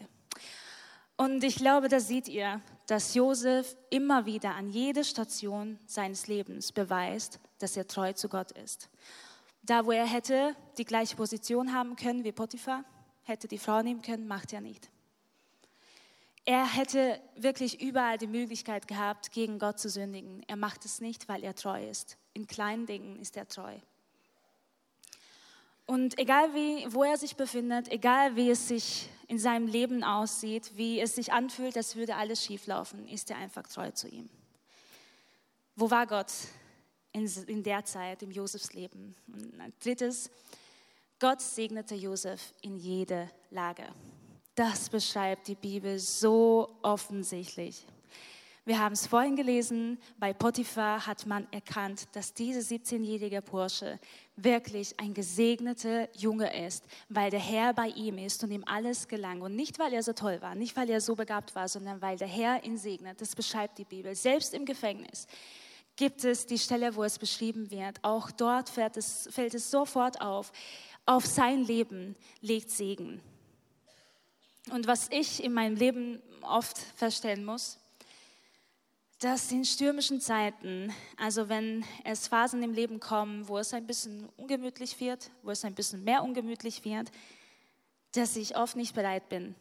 Und 1.18 1.44
ich 1.44 1.56
glaube, 1.56 1.88
da 1.88 2.00
seht 2.00 2.26
ihr, 2.28 2.62
dass 2.86 3.14
Josef 3.14 3.76
immer 3.90 4.24
wieder 4.24 4.54
an 4.54 4.70
jeder 4.70 5.04
Station 5.04 5.78
seines 5.86 6.26
Lebens 6.26 6.72
beweist, 6.72 7.38
dass 7.58 7.76
er 7.76 7.86
treu 7.86 8.14
zu 8.14 8.30
Gott 8.30 8.52
ist. 8.52 8.88
Da, 9.62 9.84
wo 9.84 9.90
er 9.90 10.06
hätte 10.06 10.56
die 10.78 10.86
gleiche 10.86 11.16
Position 11.16 11.74
haben 11.74 11.96
können 11.96 12.24
wie 12.24 12.32
Potiphar, 12.32 12.84
hätte 13.24 13.46
die 13.46 13.58
Frau 13.58 13.82
nehmen 13.82 14.00
können, 14.00 14.26
macht 14.26 14.54
er 14.54 14.62
nicht. 14.62 14.88
Er 16.50 16.66
hätte 16.66 17.20
wirklich 17.36 17.80
überall 17.80 18.18
die 18.18 18.26
Möglichkeit 18.26 18.88
gehabt, 18.88 19.30
gegen 19.30 19.60
Gott 19.60 19.78
zu 19.78 19.88
sündigen. 19.88 20.42
Er 20.48 20.56
macht 20.56 20.84
es 20.84 21.00
nicht, 21.00 21.28
weil 21.28 21.44
er 21.44 21.54
treu 21.54 21.88
ist. 21.88 22.16
In 22.32 22.48
kleinen 22.48 22.86
Dingen 22.86 23.20
ist 23.20 23.36
er 23.36 23.46
treu. 23.46 23.76
Und 25.86 26.18
egal 26.18 26.52
wie, 26.52 26.92
wo 26.92 27.04
er 27.04 27.16
sich 27.16 27.36
befindet, 27.36 27.86
egal 27.92 28.34
wie 28.34 28.50
es 28.50 28.66
sich 28.66 29.08
in 29.28 29.38
seinem 29.38 29.68
Leben 29.68 30.02
aussieht, 30.02 30.72
wie 30.74 30.98
es 30.98 31.14
sich 31.14 31.32
anfühlt, 31.32 31.76
als 31.76 31.94
würde 31.94 32.16
alles 32.16 32.44
schieflaufen, 32.44 33.06
ist 33.06 33.30
er 33.30 33.36
einfach 33.36 33.68
treu 33.68 33.92
zu 33.92 34.08
ihm. 34.08 34.28
Wo 35.76 35.88
war 35.88 36.08
Gott 36.08 36.32
in, 37.12 37.26
in 37.46 37.62
der 37.62 37.84
Zeit, 37.84 38.24
im 38.24 38.32
Josefs 38.32 38.72
Leben? 38.72 39.14
Und 39.28 39.72
drittes, 39.84 40.32
Gott 41.20 41.42
segnete 41.42 41.94
Josef 41.94 42.54
in 42.60 42.76
jede 42.76 43.30
Lage. 43.50 43.84
Das 44.60 44.90
beschreibt 44.90 45.48
die 45.48 45.54
Bibel 45.54 45.98
so 45.98 46.68
offensichtlich. 46.82 47.86
Wir 48.66 48.78
haben 48.78 48.92
es 48.92 49.06
vorhin 49.06 49.34
gelesen, 49.34 49.98
bei 50.18 50.34
Potiphar 50.34 51.06
hat 51.06 51.24
man 51.24 51.50
erkannt, 51.50 52.08
dass 52.12 52.34
dieser 52.34 52.60
17-jährige 52.60 53.40
Bursche 53.40 53.98
wirklich 54.36 55.00
ein 55.00 55.14
gesegneter 55.14 56.14
Junge 56.14 56.66
ist, 56.66 56.84
weil 57.08 57.30
der 57.30 57.40
Herr 57.40 57.72
bei 57.72 57.86
ihm 57.86 58.18
ist 58.18 58.44
und 58.44 58.50
ihm 58.50 58.62
alles 58.66 59.08
gelang. 59.08 59.40
Und 59.40 59.56
nicht, 59.56 59.78
weil 59.78 59.94
er 59.94 60.02
so 60.02 60.12
toll 60.12 60.42
war, 60.42 60.54
nicht, 60.54 60.76
weil 60.76 60.90
er 60.90 61.00
so 61.00 61.14
begabt 61.14 61.54
war, 61.54 61.66
sondern 61.66 62.02
weil 62.02 62.18
der 62.18 62.28
Herr 62.28 62.62
ihn 62.62 62.76
segnet. 62.76 63.18
Das 63.18 63.34
beschreibt 63.34 63.78
die 63.78 63.86
Bibel. 63.86 64.14
Selbst 64.14 64.52
im 64.52 64.66
Gefängnis 64.66 65.26
gibt 65.96 66.22
es 66.22 66.44
die 66.44 66.58
Stelle, 66.58 66.94
wo 66.94 67.02
es 67.02 67.18
beschrieben 67.18 67.70
wird. 67.70 67.96
Auch 68.02 68.30
dort 68.30 68.68
fällt 68.68 68.98
es, 68.98 69.26
fällt 69.32 69.54
es 69.54 69.70
sofort 69.70 70.20
auf. 70.20 70.52
Auf 71.06 71.24
sein 71.24 71.64
Leben 71.64 72.14
legt 72.42 72.68
Segen. 72.68 73.22
Und 74.70 74.86
was 74.86 75.08
ich 75.10 75.42
in 75.42 75.52
meinem 75.52 75.76
Leben 75.76 76.22
oft 76.42 76.78
feststellen 76.78 77.44
muss, 77.44 77.78
dass 79.18 79.52
in 79.52 79.64
stürmischen 79.64 80.20
Zeiten, 80.20 80.94
also 81.18 81.48
wenn 81.48 81.84
es 82.04 82.28
Phasen 82.28 82.62
im 82.62 82.72
Leben 82.72 83.00
kommen, 83.00 83.48
wo 83.48 83.58
es 83.58 83.74
ein 83.74 83.86
bisschen 83.86 84.28
ungemütlich 84.36 84.98
wird, 85.00 85.30
wo 85.42 85.50
es 85.50 85.64
ein 85.64 85.74
bisschen 85.74 86.04
mehr 86.04 86.22
ungemütlich 86.22 86.84
wird, 86.84 87.10
dass 88.12 88.36
ich 88.36 88.56
oft 88.56 88.76
nicht 88.76 88.94
bereit 88.94 89.28
bin, 89.28 89.54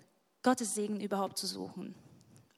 Gottes 0.44 0.76
Segen 0.76 1.02
überhaupt 1.02 1.38
zu 1.38 1.46
suchen. 1.46 1.94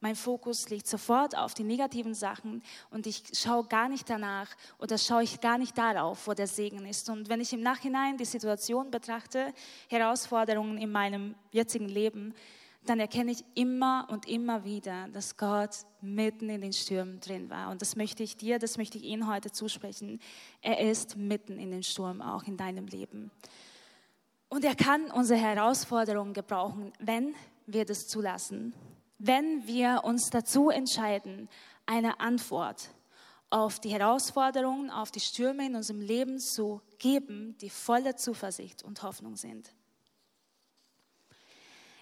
Mein 0.03 0.15
Fokus 0.15 0.67
liegt 0.69 0.87
sofort 0.87 1.37
auf 1.37 1.53
die 1.53 1.63
negativen 1.63 2.15
Sachen 2.15 2.63
und 2.89 3.05
ich 3.05 3.23
schaue 3.33 3.65
gar 3.65 3.87
nicht 3.87 4.09
danach 4.09 4.49
oder 4.79 4.97
schaue 4.97 5.21
ich 5.21 5.39
gar 5.39 5.59
nicht 5.59 5.77
darauf, 5.77 6.25
wo 6.25 6.33
der 6.33 6.47
Segen 6.47 6.87
ist. 6.87 7.07
Und 7.09 7.29
wenn 7.29 7.39
ich 7.39 7.53
im 7.53 7.61
Nachhinein 7.61 8.17
die 8.17 8.25
Situation 8.25 8.89
betrachte, 8.89 9.53
Herausforderungen 9.89 10.79
in 10.79 10.91
meinem 10.91 11.35
jetzigen 11.51 11.87
Leben, 11.87 12.33
dann 12.83 12.99
erkenne 12.99 13.31
ich 13.31 13.45
immer 13.53 14.07
und 14.09 14.27
immer 14.27 14.63
wieder, 14.63 15.07
dass 15.09 15.37
Gott 15.37 15.85
mitten 16.01 16.49
in 16.49 16.61
den 16.61 16.73
Stürmen 16.73 17.19
drin 17.19 17.51
war. 17.51 17.69
Und 17.69 17.83
das 17.83 17.95
möchte 17.95 18.23
ich 18.23 18.35
dir, 18.35 18.57
das 18.57 18.77
möchte 18.77 18.97
ich 18.97 19.03
Ihnen 19.03 19.27
heute 19.27 19.51
zusprechen. 19.51 20.19
Er 20.61 20.79
ist 20.79 21.15
mitten 21.15 21.59
in 21.59 21.69
den 21.69 21.83
Sturm 21.83 22.23
auch 22.23 22.43
in 22.45 22.57
deinem 22.57 22.87
Leben. 22.87 23.29
Und 24.49 24.65
er 24.65 24.73
kann 24.73 25.11
unsere 25.11 25.39
Herausforderungen 25.39 26.33
gebrauchen, 26.33 26.91
wenn 26.99 27.35
wir 27.67 27.85
das 27.85 28.07
zulassen, 28.07 28.73
wenn 29.23 29.67
wir 29.67 30.01
uns 30.03 30.31
dazu 30.31 30.69
entscheiden, 30.69 31.47
eine 31.85 32.19
Antwort 32.19 32.89
auf 33.51 33.79
die 33.79 33.89
Herausforderungen, 33.89 34.89
auf 34.89 35.11
die 35.11 35.19
Stürme 35.19 35.65
in 35.65 35.75
unserem 35.75 36.01
Leben 36.01 36.39
zu 36.39 36.81
geben, 36.97 37.55
die 37.59 37.69
voller 37.69 38.15
Zuversicht 38.15 38.83
und 38.83 39.03
Hoffnung 39.03 39.35
sind. 39.35 39.73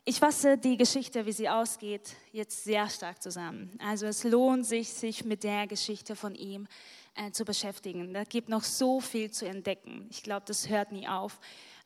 Ich 0.06 0.20
fasse 0.20 0.58
die 0.58 0.78
Geschichte, 0.78 1.26
wie 1.26 1.34
sie 1.34 1.50
ausgeht, 1.50 2.16
jetzt 2.32 2.64
sehr 2.64 2.90
stark 2.90 3.22
zusammen. 3.22 3.78
Also 3.80 4.06
es 4.06 4.24
lohnt 4.24 4.66
sich, 4.66 4.90
sich 4.90 5.26
mit 5.26 5.44
der 5.44 5.68
Geschichte 5.68 6.16
von 6.16 6.36
ihm 6.36 6.68
äh, 7.16 7.32
zu 7.32 7.44
beschäftigen. 7.44 8.14
Da 8.14 8.24
gibt 8.24 8.48
noch 8.48 8.64
so 8.64 9.02
viel 9.02 9.30
zu 9.30 9.46
entdecken. 9.46 10.08
Ich 10.10 10.24
glaube, 10.24 10.46
das 10.48 10.70
hört 10.70 10.92
nie 10.94 11.08
auf. 11.08 11.40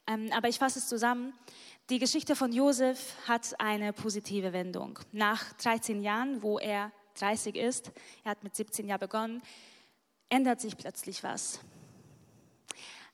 Ähm, 0.08 0.30
aber 0.34 0.50
ich 0.50 0.60
fasse 0.60 0.80
es 0.80 0.88
zusammen. 0.88 1.34
Die 1.89 2.00
Geschichte 2.00 2.36
von 2.36 2.52
Josef 2.52 3.16
hat 3.28 3.60
eine 3.60 3.94
positive 3.94 4.54
Wendung. 4.54 5.00
Nach 5.12 5.54
13 5.54 6.02
Jahren, 6.02 6.42
wo 6.42 6.60
er 6.60 6.92
30 7.16 7.56
ist, 7.56 7.92
er 8.24 8.32
hat 8.32 8.44
mit 8.44 8.56
17 8.56 8.88
Jahren 8.88 9.00
begonnen, 9.00 9.42
ändert 10.30 10.62
sich 10.62 10.78
plötzlich 10.78 11.24
was. 11.24 11.60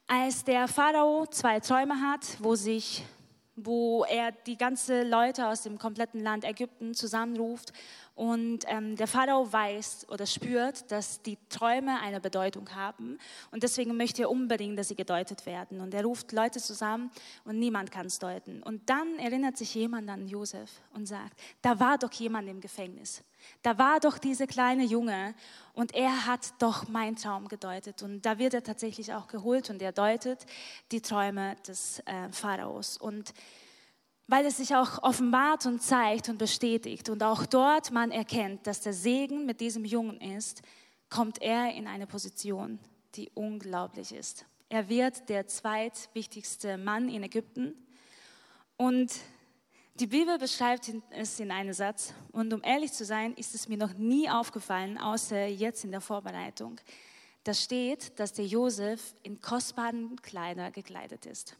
Als 0.08 0.43
der 0.43 0.67
Pharao 0.67 1.28
zwei 1.28 1.60
Träume 1.60 2.02
hat, 2.02 2.38
wo 2.39 2.56
sich 2.56 3.04
wo 3.65 4.04
er 4.06 4.32
die 4.32 4.58
ganze 4.58 5.04
Leute 5.04 5.48
aus 5.48 5.63
dem 5.63 5.78
kompletten 5.78 6.22
Land 6.22 6.43
Ägypten 6.43 6.93
zusammenruft 6.93 7.74
Und 8.15 8.65
ähm, 8.67 8.98
der 8.98 9.08
Pharao 9.08 9.52
weiß 9.52 10.08
oder 10.10 10.26
spürt, 10.26 10.91
dass 10.91 11.22
die 11.22 11.38
Träume 11.48 12.02
eine 12.02 12.19
Bedeutung 12.19 12.76
haben. 12.76 13.17
Und 13.52 13.63
deswegen 13.63 13.95
möchte 13.95 14.24
er 14.24 14.30
unbedingt, 14.30 14.78
dass 14.78 14.89
sie 14.89 14.95
gedeutet 14.95 15.45
werden. 15.45 15.80
Und 15.80 15.93
er 15.93 16.04
ruft 16.04 16.34
Leute 16.34 16.60
zusammen 16.60 17.12
und 17.45 17.60
niemand 17.60 17.91
kann 17.91 18.08
es 18.08 18.19
deuten. 18.19 18.62
Und 18.62 18.89
dann 18.89 19.19
erinnert 19.19 19.58
sich 19.58 19.74
jemand 19.74 20.10
an 20.10 20.28
Josef 20.28 20.69
und 20.93 21.06
sagt, 21.06 21.39
da 21.62 21.80
war 21.80 21.98
doch 21.98 22.12
jemand 22.12 22.50
im 22.50 22.60
Gefängnis. 22.60 23.24
Da 23.62 23.78
war 23.78 23.99
doch 23.99 24.17
dieser 24.17 24.47
kleine 24.47 24.84
Junge 24.84 25.34
und 25.73 25.93
er 25.93 26.25
hat 26.25 26.54
doch 26.60 26.88
meinen 26.88 27.15
Traum 27.15 27.47
gedeutet. 27.47 28.04
Und 28.04 28.25
da 28.25 28.38
wird 28.38 28.54
er 28.54 28.63
tatsächlich 28.63 29.13
auch 29.13 29.28
geholt 29.28 29.69
und 29.69 29.82
er 29.82 29.91
deutet 29.91 30.45
die 30.91 31.02
Träume 31.02 31.56
des 31.67 31.99
äh, 32.06 32.32
Pharaos. 32.32 32.97
Und 32.97 33.34
weil 34.28 34.45
es 34.45 34.58
sich 34.58 34.75
auch 34.75 35.02
offenbart 35.02 35.65
und 35.65 35.82
zeigt 35.82 36.30
und 36.30 36.38
bestätigt 36.38 37.10
und 37.10 37.23
auch 37.23 37.45
dort 37.47 37.91
man 37.91 38.12
erkennt, 38.12 38.67
dass 38.67 38.82
der 38.82 38.93
Segen 38.93 39.45
mit 39.45 39.60
diesem 39.60 39.86
Jungen 39.86 40.21
ist, 40.21 40.62
kommt 41.10 41.41
er 41.41 41.73
in 41.73 41.88
eine 41.88 42.06
Position, 42.06 42.78
die 43.15 43.32
unglaublich 43.34 44.13
ist. 44.13 44.45
Er 44.69 44.88
wird 44.88 45.30
der 45.30 45.47
zweitwichtigste 45.47 46.78
Mann 46.78 47.10
in 47.10 47.23
Ägypten 47.23 47.73
und 48.78 49.12
die 49.99 50.07
Bibel 50.07 50.38
beschreibt 50.38 50.89
es 51.12 51.39
in 51.41 51.51
einem 51.51 51.73
Satz 51.73 52.13
und 52.31 52.53
um 52.53 52.63
ehrlich 52.63 52.93
zu 52.93 53.03
sein, 53.03 53.33
ist 53.33 53.53
es 53.53 53.67
mir 53.67 53.77
noch 53.77 53.93
nie 53.95 54.29
aufgefallen, 54.29 54.97
außer 54.97 55.47
jetzt 55.47 55.83
in 55.83 55.91
der 55.91 55.99
Vorbereitung. 55.99 56.79
Da 57.43 57.53
steht, 57.53 58.17
dass 58.17 58.31
der 58.31 58.45
Josef 58.45 59.13
in 59.23 59.41
kostbaren 59.41 60.21
Kleider 60.21 60.71
gekleidet 60.71 61.25
ist. 61.25 61.57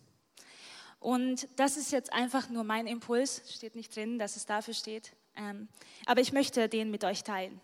Und 0.99 1.47
das 1.58 1.75
ist 1.75 1.91
jetzt 1.91 2.13
einfach 2.13 2.49
nur 2.49 2.63
mein 2.63 2.88
Impuls, 2.88 3.41
steht 3.54 3.75
nicht 3.75 3.93
drin, 3.95 4.19
dass 4.19 4.36
es 4.36 4.45
dafür 4.45 4.73
steht. 4.73 5.13
Ähm, 5.36 5.67
aber 6.06 6.21
ich 6.21 6.32
möchte 6.32 6.69
den 6.69 6.91
mit 6.91 7.04
euch 7.04 7.23
teilen. 7.23 7.60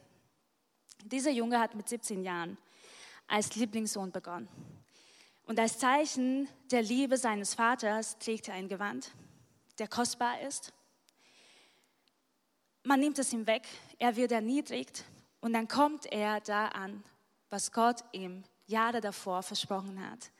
Dieser 1.05 1.31
Junge 1.31 1.59
hat 1.59 1.75
mit 1.75 1.87
17 1.87 2.21
Jahren 2.23 2.57
als 3.27 3.55
Lieblingssohn 3.55 4.11
begonnen. 4.11 4.47
Und 5.45 5.59
als 5.59 5.77
Zeichen 5.77 6.49
der 6.71 6.81
Liebe 6.81 7.17
seines 7.17 7.53
Vaters 7.53 8.17
trägt 8.19 8.47
er 8.47 8.55
ein 8.55 8.67
Gewand, 8.67 9.11
der 9.79 9.87
kostbar 9.87 10.41
ist. 10.41 10.73
Man 12.83 12.99
nimmt 12.99 13.19
es 13.19 13.33
ihm 13.33 13.47
weg, 13.47 13.67
er 13.97 14.15
wird 14.15 14.31
erniedrigt 14.31 15.05
und 15.41 15.53
dann 15.53 15.67
kommt 15.67 16.05
er 16.05 16.39
da 16.41 16.67
an, 16.67 17.03
was 17.49 17.71
Gott 17.71 18.03
ihm 18.11 18.43
Jahre 18.67 19.01
davor 19.01 19.43
versprochen 19.43 20.09
hat 20.09 20.31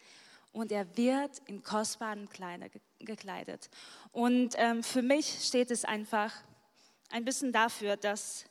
und 0.52 0.72
er 0.72 0.96
wird 0.96 1.42
in 1.48 1.64
kostbaren 1.64 2.30
Kleider 2.30 2.70
gekleidet. 3.00 3.70
Und 4.12 4.56
ähm, 4.58 4.84
für 4.84 5.02
mich 5.02 5.46
steht 5.46 5.70
es 5.70 5.84
einfach 5.84 6.32
ein 7.10 7.26
bisschen 7.26 7.52
dafür, 7.52 7.98
dass 7.98 8.46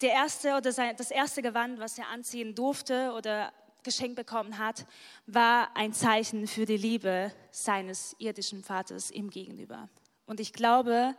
der 0.00 0.12
erste 0.12 0.56
oder 0.56 0.70
sein, 0.70 0.96
das 0.96 1.10
erste 1.10 1.40
Gewand, 1.40 1.80
was 1.80 1.98
er 1.98 2.08
anziehen 2.08 2.54
durfte 2.54 3.12
oder 3.12 3.52
geschenkt 3.88 4.16
bekommen 4.16 4.58
hat, 4.58 4.86
war 5.26 5.74
ein 5.74 5.94
Zeichen 5.94 6.46
für 6.46 6.66
die 6.66 6.76
Liebe 6.76 7.32
seines 7.50 8.14
irdischen 8.18 8.62
Vaters 8.62 9.10
ihm 9.10 9.30
gegenüber. 9.30 9.88
Und 10.26 10.40
ich 10.40 10.52
glaube, 10.52 11.14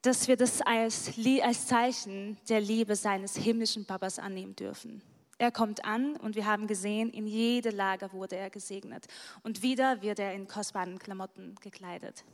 dass 0.00 0.26
wir 0.26 0.38
das 0.38 0.62
als, 0.62 1.12
als 1.42 1.66
Zeichen 1.66 2.38
der 2.48 2.62
Liebe 2.62 2.96
seines 2.96 3.36
himmlischen 3.36 3.84
Papas 3.84 4.18
annehmen 4.18 4.56
dürfen. 4.56 5.02
Er 5.36 5.52
kommt 5.52 5.84
an 5.84 6.16
und 6.16 6.34
wir 6.34 6.46
haben 6.46 6.66
gesehen, 6.66 7.10
in 7.10 7.26
jede 7.26 7.70
Lage 7.70 8.10
wurde 8.12 8.36
er 8.36 8.48
gesegnet. 8.48 9.06
Und 9.42 9.60
wieder 9.60 10.00
wird 10.00 10.18
er 10.18 10.32
in 10.32 10.48
kostbaren 10.48 10.98
Klamotten 10.98 11.56
gekleidet. 11.60 12.24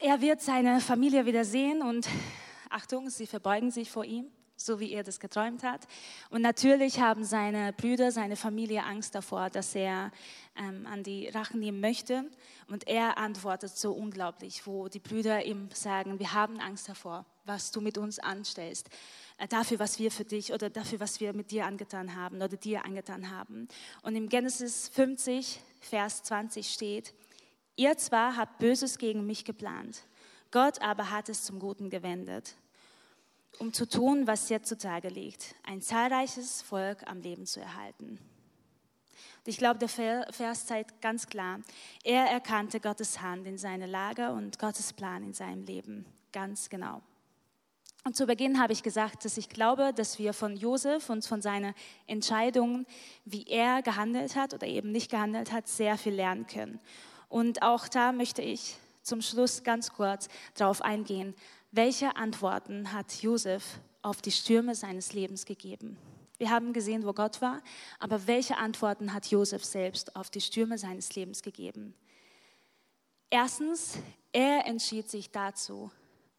Er 0.00 0.20
wird 0.20 0.42
seine 0.42 0.80
Familie 0.80 1.24
wiedersehen 1.24 1.80
und 1.80 2.06
Achtung, 2.68 3.08
sie 3.08 3.26
verbeugen 3.26 3.70
sich 3.70 3.90
vor 3.90 4.04
ihm, 4.04 4.26
so 4.60 4.78
wie 4.78 4.92
er 4.92 5.02
das 5.02 5.20
geträumt 5.20 5.62
hat. 5.62 5.86
Und 6.28 6.42
natürlich 6.42 7.00
haben 7.00 7.24
seine 7.24 7.72
Brüder, 7.72 8.12
seine 8.12 8.36
Familie 8.36 8.84
Angst 8.84 9.14
davor, 9.14 9.48
dass 9.48 9.74
er 9.74 10.10
ähm, 10.56 10.86
an 10.86 11.02
die 11.02 11.28
Rachen 11.28 11.60
nehmen 11.60 11.80
möchte. 11.80 12.24
Und 12.68 12.86
er 12.86 13.18
antwortet 13.18 13.76
so 13.76 13.92
unglaublich, 13.92 14.66
wo 14.66 14.88
die 14.88 14.98
Brüder 14.98 15.44
ihm 15.44 15.70
sagen, 15.72 16.18
wir 16.18 16.34
haben 16.34 16.60
Angst 16.60 16.88
davor, 16.88 17.24
was 17.44 17.70
du 17.70 17.80
mit 17.80 17.96
uns 17.96 18.18
anstellst. 18.18 18.90
Äh, 19.38 19.48
dafür, 19.48 19.78
was 19.78 19.98
wir 19.98 20.10
für 20.10 20.24
dich 20.24 20.52
oder 20.52 20.68
dafür, 20.68 21.00
was 21.00 21.20
wir 21.20 21.32
mit 21.32 21.50
dir 21.50 21.64
angetan 21.64 22.14
haben 22.14 22.36
oder 22.36 22.56
dir 22.56 22.84
angetan 22.84 23.30
haben. 23.30 23.66
Und 24.02 24.14
im 24.14 24.28
Genesis 24.28 24.88
50, 24.88 25.60
Vers 25.80 26.22
20 26.24 26.70
steht, 26.70 27.14
ihr 27.76 27.96
zwar 27.96 28.36
habt 28.36 28.58
Böses 28.58 28.98
gegen 28.98 29.26
mich 29.26 29.46
geplant, 29.46 30.02
Gott 30.50 30.82
aber 30.82 31.10
hat 31.10 31.28
es 31.28 31.44
zum 31.44 31.60
Guten 31.60 31.90
gewendet, 31.90 32.56
um 33.58 33.72
zu 33.72 33.88
tun, 33.88 34.26
was 34.26 34.48
jetzt 34.48 34.68
zutage 34.68 35.08
liegt, 35.08 35.54
ein 35.64 35.82
zahlreiches 35.82 36.62
Volk 36.62 37.06
am 37.06 37.20
Leben 37.20 37.46
zu 37.46 37.60
erhalten. 37.60 38.18
Und 39.38 39.48
ich 39.48 39.58
glaube, 39.58 39.78
der 39.78 39.88
Vers 39.88 40.66
zeigt 40.66 41.00
ganz 41.00 41.26
klar, 41.26 41.60
er 42.04 42.26
erkannte 42.26 42.80
Gottes 42.80 43.20
Hand 43.20 43.46
in 43.46 43.58
seiner 43.58 43.86
Lage 43.86 44.30
und 44.32 44.58
Gottes 44.58 44.92
Plan 44.92 45.22
in 45.22 45.32
seinem 45.32 45.64
Leben 45.64 46.04
ganz 46.32 46.68
genau. 46.68 47.02
Und 48.04 48.16
zu 48.16 48.26
Beginn 48.26 48.58
habe 48.58 48.72
ich 48.72 48.82
gesagt, 48.82 49.26
dass 49.26 49.36
ich 49.36 49.50
glaube, 49.50 49.92
dass 49.94 50.18
wir 50.18 50.32
von 50.32 50.56
Josef 50.56 51.10
und 51.10 51.26
von 51.26 51.42
seiner 51.42 51.74
Entscheidung, 52.06 52.86
wie 53.26 53.44
er 53.46 53.82
gehandelt 53.82 54.36
hat 54.36 54.54
oder 54.54 54.66
eben 54.66 54.90
nicht 54.90 55.10
gehandelt 55.10 55.52
hat, 55.52 55.68
sehr 55.68 55.98
viel 55.98 56.14
lernen 56.14 56.46
können. 56.46 56.80
Und 57.28 57.62
auch 57.62 57.88
da 57.88 58.12
möchte 58.12 58.40
ich 58.40 58.76
zum 59.02 59.20
Schluss 59.20 59.64
ganz 59.64 59.92
kurz 59.92 60.28
darauf 60.54 60.80
eingehen, 60.82 61.34
welche 61.72 62.16
Antworten 62.16 62.92
hat 62.92 63.22
Josef 63.22 63.80
auf 64.02 64.22
die 64.22 64.32
Stürme 64.32 64.74
seines 64.74 65.12
Lebens 65.12 65.44
gegeben. 65.44 65.96
Wir 66.38 66.50
haben 66.50 66.72
gesehen, 66.72 67.04
wo 67.04 67.12
Gott 67.12 67.42
war, 67.42 67.60
aber 67.98 68.26
welche 68.26 68.56
Antworten 68.56 69.12
hat 69.12 69.26
Josef 69.26 69.64
selbst 69.64 70.16
auf 70.16 70.30
die 70.30 70.40
Stürme 70.40 70.78
seines 70.78 71.14
Lebens 71.14 71.42
gegeben? 71.42 71.94
Erstens, 73.28 73.98
er 74.32 74.66
entschied 74.66 75.08
sich 75.08 75.30
dazu, 75.30 75.90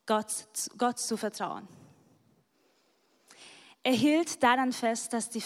Gott, 0.06 0.48
Gott 0.78 1.00
zu 1.00 1.18
vertrauen. 1.18 1.68
Er 3.84 3.94
hielt 3.94 4.44
daran 4.44 4.74
fest, 4.74 5.14
dass 5.14 5.30
die 5.30 5.44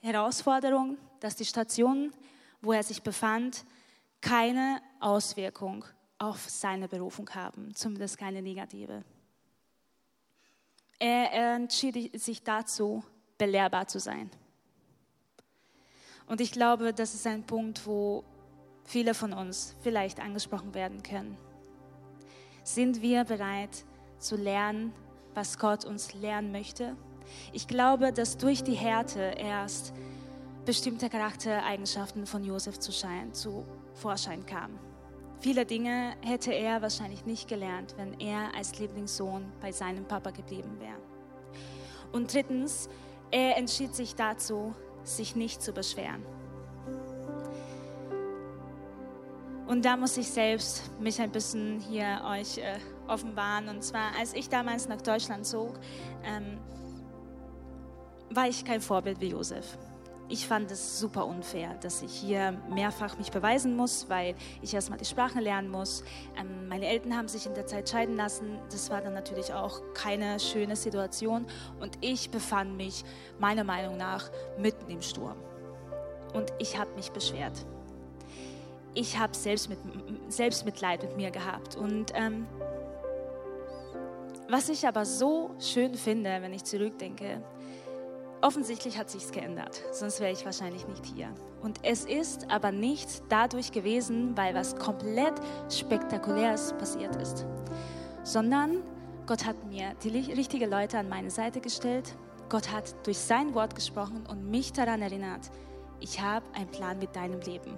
Herausforderung, 0.00 0.96
dass 1.20 1.36
die 1.36 1.44
Station, 1.44 2.12
wo 2.60 2.72
er 2.72 2.82
sich 2.82 3.02
befand, 3.02 3.64
keine 4.20 4.80
Auswirkung 5.00 5.84
auf 6.18 6.48
seine 6.48 6.88
Berufung 6.88 7.28
haben, 7.30 7.74
zumindest 7.74 8.16
keine 8.16 8.42
negative. 8.42 9.04
Er 10.98 11.32
entschied 11.32 12.20
sich 12.20 12.42
dazu, 12.42 13.04
belehrbar 13.36 13.86
zu 13.86 14.00
sein. 14.00 14.30
Und 16.26 16.40
ich 16.40 16.52
glaube, 16.52 16.92
das 16.92 17.14
ist 17.14 17.26
ein 17.26 17.44
Punkt, 17.44 17.86
wo 17.86 18.24
viele 18.84 19.14
von 19.14 19.32
uns 19.32 19.76
vielleicht 19.80 20.20
angesprochen 20.20 20.74
werden 20.74 21.02
können. 21.02 21.36
Sind 22.64 23.00
wir 23.00 23.24
bereit, 23.24 23.84
zu 24.18 24.36
lernen, 24.36 24.92
was 25.34 25.58
Gott 25.58 25.84
uns 25.84 26.14
lernen 26.14 26.50
möchte. 26.50 26.96
Ich 27.52 27.68
glaube, 27.68 28.12
dass 28.12 28.36
durch 28.36 28.64
die 28.64 28.74
Härte 28.74 29.20
erst 29.20 29.92
bestimmte 30.64 31.08
Charaktereigenschaften 31.08 32.26
von 32.26 32.44
Josef 32.44 32.78
zu, 32.78 32.92
Schein, 32.92 33.32
zu 33.32 33.64
Vorschein 33.94 34.44
kamen. 34.44 34.87
Viele 35.40 35.64
Dinge 35.64 36.16
hätte 36.22 36.52
er 36.52 36.82
wahrscheinlich 36.82 37.24
nicht 37.24 37.48
gelernt, 37.48 37.94
wenn 37.96 38.18
er 38.18 38.54
als 38.56 38.78
Lieblingssohn 38.78 39.52
bei 39.60 39.70
seinem 39.70 40.04
Papa 40.04 40.30
geblieben 40.30 40.80
wäre. 40.80 40.98
Und 42.12 42.32
drittens, 42.32 42.88
er 43.30 43.56
entschied 43.56 43.94
sich 43.94 44.14
dazu, 44.16 44.74
sich 45.04 45.36
nicht 45.36 45.62
zu 45.62 45.72
beschweren. 45.72 46.24
Und 49.68 49.84
da 49.84 49.96
muss 49.96 50.16
ich 50.16 50.28
selbst 50.28 50.90
mich 50.98 51.20
ein 51.20 51.30
bisschen 51.30 51.78
hier 51.78 52.22
euch 52.26 52.58
äh, 52.58 52.78
offenbaren. 53.06 53.68
Und 53.68 53.84
zwar, 53.84 54.16
als 54.18 54.32
ich 54.32 54.48
damals 54.48 54.88
nach 54.88 55.02
Deutschland 55.02 55.46
zog, 55.46 55.78
ähm, 56.24 56.58
war 58.30 58.48
ich 58.48 58.64
kein 58.64 58.80
Vorbild 58.80 59.20
wie 59.20 59.28
Josef. 59.28 59.76
Ich 60.28 60.46
fand 60.46 60.70
es 60.70 61.00
super 61.00 61.26
unfair, 61.26 61.74
dass 61.80 62.02
ich 62.02 62.12
hier 62.12 62.52
mehrfach 62.68 63.16
mich 63.16 63.30
beweisen 63.30 63.74
muss, 63.76 64.10
weil 64.10 64.34
ich 64.60 64.74
erstmal 64.74 64.98
die 64.98 65.06
Sprache 65.06 65.40
lernen 65.40 65.70
muss. 65.70 66.04
Ähm, 66.38 66.68
meine 66.68 66.86
Eltern 66.86 67.16
haben 67.16 67.28
sich 67.28 67.46
in 67.46 67.54
der 67.54 67.66
Zeit 67.66 67.88
scheiden 67.88 68.16
lassen. 68.16 68.58
Das 68.70 68.90
war 68.90 69.00
dann 69.00 69.14
natürlich 69.14 69.52
auch 69.54 69.80
keine 69.94 70.38
schöne 70.38 70.76
Situation. 70.76 71.46
Und 71.80 71.96
ich 72.02 72.30
befand 72.30 72.76
mich 72.76 73.04
meiner 73.38 73.64
Meinung 73.64 73.96
nach 73.96 74.30
mitten 74.58 74.90
im 74.90 75.00
Sturm. 75.00 75.36
Und 76.34 76.52
ich 76.58 76.78
habe 76.78 76.94
mich 76.94 77.10
beschwert 77.10 77.64
ich 78.98 79.16
habe 79.16 79.34
Selbstmit 79.34 79.78
Selbstmitleid 80.28 81.02
mit 81.02 81.16
mir 81.16 81.30
gehabt. 81.30 81.76
Und 81.76 82.12
ähm, 82.14 82.46
was 84.48 84.68
ich 84.68 84.86
aber 84.86 85.04
so 85.04 85.50
schön 85.60 85.94
finde, 85.94 86.38
wenn 86.40 86.52
ich 86.52 86.64
zurückdenke, 86.64 87.42
offensichtlich 88.42 88.98
hat 88.98 89.10
sich's 89.10 89.32
geändert, 89.32 89.82
sonst 89.92 90.20
wäre 90.20 90.32
ich 90.32 90.44
wahrscheinlich 90.44 90.86
nicht 90.86 91.04
hier. 91.06 91.28
Und 91.62 91.80
es 91.82 92.04
ist 92.04 92.50
aber 92.50 92.72
nicht 92.72 93.22
dadurch 93.28 93.72
gewesen, 93.72 94.36
weil 94.36 94.54
was 94.54 94.76
komplett 94.76 95.34
Spektakuläres 95.70 96.72
passiert 96.74 97.16
ist, 97.16 97.46
sondern 98.22 98.82
Gott 99.26 99.44
hat 99.44 99.64
mir 99.66 99.92
die 100.02 100.08
richtigen 100.32 100.70
Leute 100.70 100.98
an 100.98 101.08
meine 101.08 101.30
Seite 101.30 101.60
gestellt. 101.60 102.14
Gott 102.48 102.72
hat 102.72 102.94
durch 103.06 103.18
sein 103.18 103.54
Wort 103.54 103.74
gesprochen 103.74 104.24
und 104.26 104.50
mich 104.50 104.72
daran 104.72 105.02
erinnert, 105.02 105.50
ich 106.00 106.20
habe 106.20 106.46
einen 106.54 106.68
Plan 106.68 106.98
mit 106.98 107.14
deinem 107.14 107.40
Leben. 107.40 107.76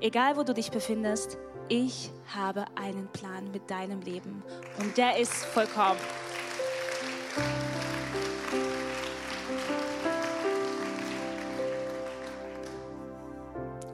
Egal 0.00 0.36
wo 0.36 0.42
du 0.42 0.54
dich 0.54 0.70
befindest, 0.70 1.38
ich 1.68 2.10
habe 2.32 2.66
einen 2.76 3.08
Plan 3.08 3.50
mit 3.50 3.68
deinem 3.68 4.00
Leben 4.02 4.44
und 4.78 4.96
der 4.96 5.18
ist 5.18 5.32
vollkommen. 5.32 5.98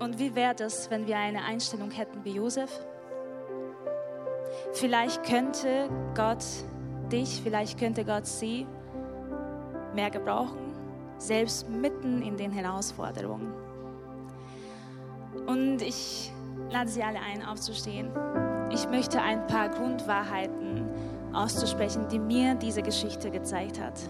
Und 0.02 0.18
wie 0.18 0.34
wäre 0.34 0.52
das, 0.52 0.90
wenn 0.90 1.06
wir 1.06 1.16
eine 1.16 1.44
Einstellung 1.44 1.92
hätten 1.92 2.24
wie 2.24 2.32
Josef? 2.32 2.70
Vielleicht 4.72 5.22
könnte 5.22 5.88
Gott 6.16 6.44
dich, 7.12 7.40
vielleicht 7.40 7.78
könnte 7.78 8.04
Gott 8.04 8.26
sie 8.26 8.66
mehr 9.94 10.10
gebrauchen, 10.10 10.72
selbst 11.18 11.68
mitten 11.68 12.20
in 12.20 12.36
den 12.36 12.50
Herausforderungen. 12.50 13.52
Und 15.46 15.80
ich 15.82 16.32
lade 16.70 16.90
Sie 16.90 17.04
alle 17.04 17.20
ein, 17.20 17.44
aufzustehen. 17.44 18.10
Ich 18.72 18.88
möchte 18.88 19.22
ein 19.22 19.46
paar 19.46 19.68
Grundwahrheiten 19.68 20.84
auszusprechen, 21.32 22.08
die 22.10 22.18
mir 22.18 22.56
diese 22.56 22.82
Geschichte 22.82 23.30
gezeigt 23.30 23.80
hat. 23.80 24.00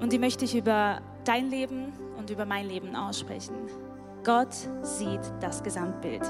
Und 0.00 0.10
die 0.10 0.18
möchte 0.18 0.46
ich 0.46 0.56
über 0.56 1.02
dein 1.24 1.50
Leben 1.50 1.92
und 2.16 2.30
über 2.30 2.46
mein 2.46 2.66
Leben 2.66 2.96
aussprechen. 2.96 3.89
Gott 4.24 4.54
sieht 4.82 5.20
das 5.40 5.62
Gesamtbild. 5.62 6.22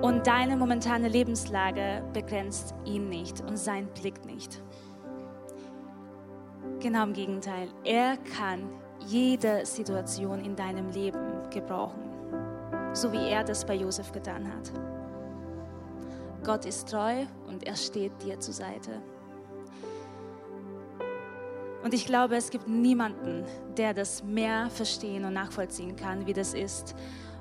Und 0.00 0.26
deine 0.26 0.56
momentane 0.56 1.08
Lebenslage 1.08 2.04
begrenzt 2.12 2.74
ihn 2.84 3.08
nicht 3.08 3.40
und 3.40 3.56
sein 3.56 3.88
Blick 4.00 4.24
nicht. 4.24 4.62
Genau 6.80 7.04
im 7.04 7.12
Gegenteil. 7.12 7.68
Er 7.84 8.16
kann 8.16 8.68
jede 9.06 9.66
Situation 9.66 10.44
in 10.44 10.54
deinem 10.54 10.90
Leben 10.90 11.50
gebrauchen, 11.50 12.02
so 12.92 13.10
wie 13.12 13.28
er 13.28 13.42
das 13.42 13.64
bei 13.64 13.74
Josef 13.74 14.12
getan 14.12 14.46
hat. 14.46 14.72
Gott 16.44 16.64
ist 16.66 16.88
treu 16.90 17.24
und 17.48 17.66
er 17.66 17.74
steht 17.74 18.12
dir 18.22 18.38
zur 18.38 18.54
Seite. 18.54 19.02
Und 21.84 21.92
ich 21.92 22.06
glaube, 22.06 22.34
es 22.34 22.48
gibt 22.48 22.66
niemanden, 22.66 23.44
der 23.76 23.92
das 23.92 24.24
mehr 24.24 24.70
verstehen 24.70 25.26
und 25.26 25.34
nachvollziehen 25.34 25.96
kann, 25.96 26.26
wie 26.26 26.32
das 26.32 26.54
ist, 26.54 26.94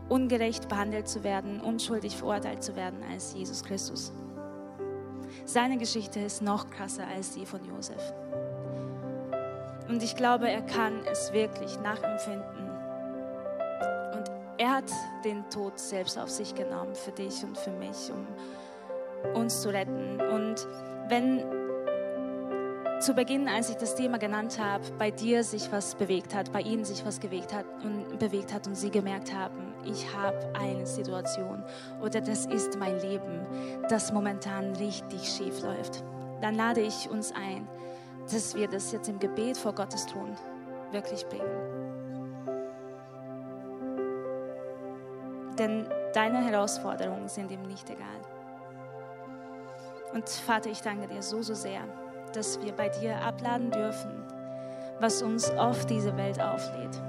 ungerecht 0.10 0.68
behandelt 0.68 1.08
zu 1.08 1.24
werden, 1.24 1.62
unschuldig 1.62 2.18
verurteilt 2.18 2.62
zu 2.62 2.76
werden 2.76 3.00
als 3.10 3.34
Jesus 3.34 3.64
Christus. 3.64 4.12
Seine 5.46 5.78
Geschichte 5.78 6.20
ist 6.20 6.42
noch 6.42 6.70
krasser 6.70 7.08
als 7.08 7.32
die 7.32 7.46
von 7.46 7.64
Josef. 7.64 8.14
Und 9.88 10.04
ich 10.04 10.18
glaube, 10.18 10.50
er 10.50 10.62
kann 10.62 11.00
es 11.10 11.32
wirklich 11.32 11.80
nachempfinden. 11.80 12.70
Und 14.14 14.32
er 14.58 14.72
hat 14.72 14.92
den 15.24 15.50
Tod 15.52 15.80
selbst 15.80 16.20
auf 16.20 16.30
sich 16.30 16.54
genommen 16.54 16.96
für 16.96 17.12
dich 17.12 17.46
und 17.46 17.58
für 17.58 17.72
mich, 17.72 18.12
um 18.12 19.36
uns 19.36 19.62
zu 19.62 19.70
retten. 19.70 20.20
Und 20.20 20.68
wenn 21.08 21.62
zu 23.04 23.13
Beginn, 23.13 23.50
als 23.50 23.70
ich 23.70 23.76
das 23.76 23.96
Thema 23.96 24.18
genannt 24.18 24.58
habe, 24.60 24.86
bei 24.98 25.12
dir 25.12 25.44
sich 25.44 25.70
was 25.74 25.96
bewegt 25.96 26.34
hat, 26.34 26.54
bei 26.54 26.62
ihnen 26.62 26.86
sich 26.86 27.06
was 27.06 27.20
bewegt 27.20 27.54
hat 27.54 27.66
und 27.84 28.18
bewegt 28.18 28.54
hat 28.54 28.66
und 28.66 28.76
sie 28.76 28.92
gemerkt 28.92 29.34
haben, 29.34 29.74
ich 29.84 30.16
habe 30.16 30.39
eine 30.58 30.86
Situation 30.86 31.62
oder 32.02 32.22
das 32.22 32.46
ist 32.46 32.80
mein 32.80 32.98
Leben, 33.02 33.46
das 33.89 34.13
momentan 34.13 34.74
richtig 34.78 35.28
schief 35.28 35.62
läuft, 35.62 36.02
dann 36.39 36.56
lade 36.56 36.80
ich 36.80 37.10
uns 37.10 37.34
ein, 37.34 37.68
dass 38.32 38.56
wir 38.56 38.70
das 38.70 38.94
jetzt 38.94 39.10
im 39.10 39.20
Gebet 39.20 39.58
vor 39.58 39.76
Gottes 39.76 40.06
Thron 40.06 40.38
wirklich 40.94 41.26
bringen. 41.26 41.52
Denn 45.60 45.89
deine 46.13 46.42
Herausforderungen 46.46 47.28
sind 47.28 47.52
ihm 47.52 47.63
nicht 47.63 47.89
egal. 47.89 48.08
Und 50.13 50.30
Vater, 50.30 50.70
ich 50.70 50.82
danke 50.82 51.08
dir 51.08 51.22
so, 51.22 51.42
so 51.42 51.54
sehr 51.54 51.82
dass 52.36 52.62
wir 52.62 52.74
bei 52.74 52.89
dir 52.89 53.22
abladen 53.22 53.72
dürfen, 53.72 54.24
was 55.00 55.22
uns 55.22 55.50
auf 55.52 55.86
diese 55.86 56.15
Welt 56.17 56.41
auflädt. 56.41 57.02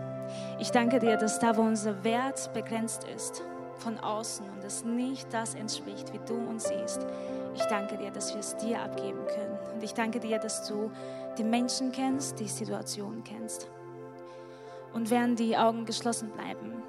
Ich 0.58 0.70
danke 0.70 0.98
dir, 0.98 1.16
dass 1.16 1.38
da, 1.38 1.56
wo 1.56 1.62
unser 1.62 2.02
Wert 2.04 2.52
begrenzt 2.54 3.04
ist, 3.14 3.42
von 3.78 3.98
außen 3.98 4.46
und 4.48 4.64
es 4.64 4.84
nicht 4.84 5.32
das 5.32 5.54
entspricht, 5.54 6.12
wie 6.12 6.20
du 6.26 6.34
uns 6.34 6.64
siehst, 6.64 7.06
ich 7.54 7.62
danke 7.66 7.96
dir, 7.96 8.10
dass 8.10 8.32
wir 8.32 8.40
es 8.40 8.56
dir 8.56 8.80
abgeben 8.80 9.20
können. 9.26 9.58
Und 9.72 9.82
ich 9.82 9.94
danke 9.94 10.18
dir, 10.18 10.38
dass 10.38 10.66
du 10.66 10.90
die 11.38 11.44
Menschen 11.44 11.92
kennst, 11.92 12.40
die 12.40 12.48
Situationen 12.48 13.22
kennst. 13.22 13.68
Und 14.92 15.10
während 15.10 15.38
die 15.38 15.56
Augen 15.56 15.84
geschlossen 15.84 16.30
bleiben, 16.30 16.82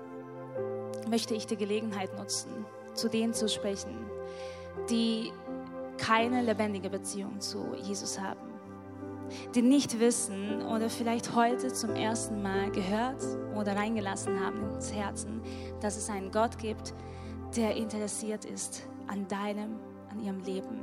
möchte 1.07 1.35
ich 1.35 1.45
die 1.45 1.57
Gelegenheit 1.57 2.15
nutzen, 2.17 2.65
zu 2.93 3.09
denen 3.09 3.33
zu 3.33 3.47
sprechen, 3.47 4.09
die 4.89 5.31
keine 5.97 6.41
lebendige 6.41 6.89
Beziehung 6.89 7.39
zu 7.39 7.75
Jesus 7.81 8.19
haben, 8.19 8.39
die 9.53 9.61
nicht 9.61 9.99
wissen 9.99 10.61
oder 10.63 10.89
vielleicht 10.89 11.35
heute 11.35 11.71
zum 11.73 11.91
ersten 11.91 12.41
Mal 12.41 12.71
gehört 12.71 13.23
oder 13.55 13.75
reingelassen 13.75 14.39
haben 14.39 14.73
ins 14.73 14.93
Herzen, 14.93 15.41
dass 15.81 15.97
es 15.97 16.09
einen 16.09 16.31
Gott 16.31 16.57
gibt, 16.57 16.93
der 17.55 17.75
interessiert 17.75 18.45
ist 18.45 18.87
an 19.07 19.27
deinem, 19.27 19.79
an 20.11 20.19
ihrem 20.19 20.39
Leben. 20.41 20.79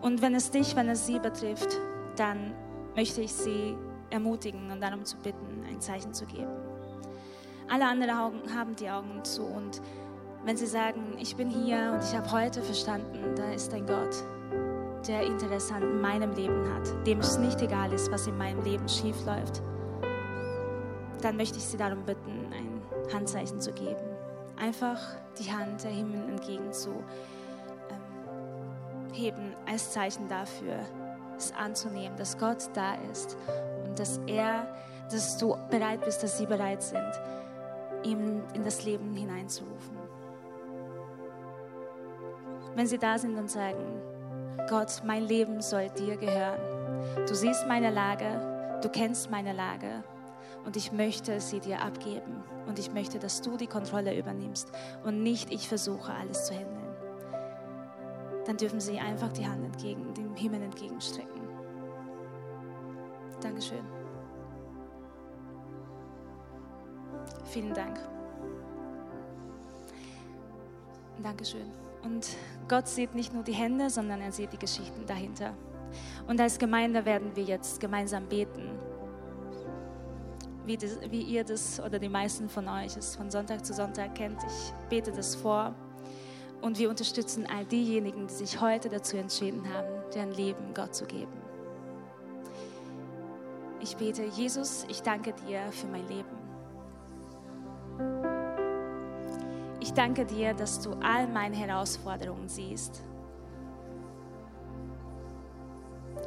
Und 0.00 0.22
wenn 0.22 0.34
es 0.34 0.50
dich, 0.50 0.76
wenn 0.76 0.88
es 0.88 1.06
sie 1.06 1.18
betrifft, 1.18 1.76
dann 2.16 2.54
möchte 2.94 3.20
ich 3.20 3.32
sie 3.32 3.76
ermutigen 4.10 4.70
und 4.70 4.80
darum 4.80 5.04
zu 5.04 5.16
bitten, 5.18 5.64
ein 5.68 5.80
Zeichen 5.80 6.14
zu 6.14 6.24
geben. 6.26 6.50
Alle 7.68 7.86
anderen 7.86 8.16
Augen 8.16 8.54
haben 8.54 8.74
die 8.76 8.88
Augen 8.88 9.22
zu 9.24 9.42
und 9.42 9.82
wenn 10.48 10.56
sie 10.56 10.66
sagen, 10.66 11.18
ich 11.18 11.36
bin 11.36 11.50
hier 11.50 11.92
und 11.92 12.02
ich 12.02 12.16
habe 12.16 12.32
heute 12.32 12.62
verstanden, 12.62 13.34
da 13.36 13.52
ist 13.52 13.74
ein 13.74 13.84
Gott, 13.84 14.24
der 15.06 15.20
Interesse 15.24 15.74
an 15.74 16.00
meinem 16.00 16.32
Leben 16.32 16.66
hat, 16.72 17.06
dem 17.06 17.18
es 17.18 17.36
nicht 17.36 17.60
egal 17.60 17.92
ist, 17.92 18.10
was 18.10 18.26
in 18.26 18.38
meinem 18.38 18.62
Leben 18.62 18.88
schief 18.88 19.26
läuft, 19.26 19.60
dann 21.20 21.36
möchte 21.36 21.58
ich 21.58 21.64
Sie 21.64 21.76
darum 21.76 22.02
bitten, 22.06 22.50
ein 22.50 22.80
Handzeichen 23.12 23.60
zu 23.60 23.74
geben. 23.74 24.00
Einfach 24.56 24.98
die 25.38 25.52
Hand 25.52 25.84
der 25.84 25.90
Himmel 25.90 26.30
entgegen 26.30 26.72
zu 26.72 26.92
ähm, 27.90 29.12
heben 29.12 29.54
als 29.70 29.92
Zeichen 29.92 30.28
dafür, 30.28 30.78
es 31.36 31.52
anzunehmen, 31.52 32.16
dass 32.16 32.38
Gott 32.38 32.70
da 32.72 32.94
ist 33.12 33.36
und 33.84 33.98
dass 33.98 34.18
er, 34.26 34.66
dass 35.10 35.36
du 35.36 35.58
bereit 35.70 36.06
bist, 36.06 36.22
dass 36.22 36.38
sie 36.38 36.46
bereit 36.46 36.82
sind, 36.82 37.12
ihm 38.02 38.40
in 38.54 38.64
das 38.64 38.86
Leben 38.86 39.12
hineinzurufen 39.12 40.07
wenn 42.78 42.86
sie 42.86 42.98
da 42.98 43.18
sind 43.18 43.36
und 43.36 43.50
sagen, 43.50 44.00
Gott, 44.70 45.02
mein 45.04 45.24
Leben 45.24 45.60
soll 45.60 45.90
dir 45.90 46.16
gehören. 46.16 46.60
Du 47.26 47.34
siehst 47.34 47.66
meine 47.66 47.90
Lage, 47.90 48.78
du 48.80 48.88
kennst 48.88 49.32
meine 49.32 49.52
Lage 49.52 50.04
und 50.64 50.76
ich 50.76 50.92
möchte 50.92 51.40
sie 51.40 51.58
dir 51.58 51.82
abgeben 51.82 52.44
und 52.68 52.78
ich 52.78 52.92
möchte, 52.92 53.18
dass 53.18 53.42
du 53.42 53.56
die 53.56 53.66
Kontrolle 53.66 54.16
übernimmst 54.16 54.70
und 55.04 55.24
nicht 55.24 55.52
ich 55.52 55.66
versuche, 55.66 56.12
alles 56.12 56.46
zu 56.46 56.54
handeln. 56.54 56.94
Dann 58.46 58.56
dürfen 58.56 58.78
sie 58.78 59.00
einfach 59.00 59.32
die 59.32 59.48
Hand 59.48 59.64
entgegen, 59.64 60.14
dem 60.14 60.36
Himmel 60.36 60.62
entgegenstrecken. 60.62 61.42
Dankeschön. 63.40 63.84
Vielen 67.44 67.74
Dank. 67.74 67.98
Dankeschön. 71.20 71.72
Und 72.04 72.36
Gott 72.68 72.86
sieht 72.86 73.14
nicht 73.14 73.32
nur 73.32 73.42
die 73.42 73.52
Hände, 73.52 73.88
sondern 73.88 74.20
er 74.20 74.30
sieht 74.30 74.52
die 74.52 74.58
Geschichten 74.58 75.06
dahinter. 75.06 75.54
Und 76.26 76.40
als 76.40 76.58
Gemeinde 76.58 77.04
werden 77.04 77.34
wir 77.34 77.44
jetzt 77.44 77.80
gemeinsam 77.80 78.28
beten. 78.28 78.78
Wie, 80.66 80.76
das, 80.76 81.00
wie 81.10 81.22
ihr 81.22 81.44
das 81.44 81.80
oder 81.80 81.98
die 81.98 82.10
meisten 82.10 82.50
von 82.50 82.68
euch 82.68 82.94
es 82.96 83.16
von 83.16 83.30
Sonntag 83.30 83.64
zu 83.64 83.72
Sonntag 83.72 84.14
kennt. 84.14 84.38
Ich 84.44 84.72
bete 84.90 85.10
das 85.10 85.34
vor. 85.34 85.74
Und 86.60 86.78
wir 86.78 86.90
unterstützen 86.90 87.46
all 87.46 87.64
diejenigen, 87.64 88.26
die 88.26 88.34
sich 88.34 88.60
heute 88.60 88.90
dazu 88.90 89.16
entschieden 89.16 89.62
haben, 89.72 89.88
deren 90.14 90.32
Leben 90.32 90.74
Gott 90.74 90.94
zu 90.94 91.06
geben. 91.06 91.32
Ich 93.80 93.96
bete, 93.96 94.24
Jesus, 94.24 94.84
ich 94.88 95.00
danke 95.02 95.32
dir 95.32 95.72
für 95.72 95.86
mein 95.86 96.06
Leben. 96.08 96.37
Danke 99.98 100.24
dir, 100.24 100.54
dass 100.54 100.80
du 100.80 100.92
all 101.02 101.26
meine 101.26 101.56
Herausforderungen 101.56 102.48
siehst 102.48 103.02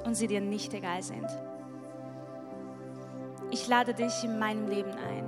und 0.03 0.13
sie 0.13 0.27
dir 0.27 0.41
nicht 0.41 0.73
egal 0.73 1.01
sind. 1.01 1.27
Ich 3.49 3.69
lade 3.69 3.93
dich 3.93 4.25
in 4.25 4.37
meinem 4.39 4.67
Leben 4.67 4.91
ein. 4.91 5.25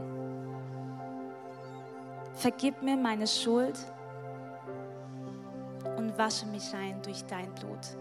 Vergib 2.34 2.82
mir 2.82 2.98
meine 2.98 3.28
Schuld 3.28 3.80
und 5.98 6.18
wasche 6.18 6.46
mich 6.48 6.74
rein 6.74 7.02
durch 7.02 7.24
dein 7.26 7.50
Blut. 7.56 7.98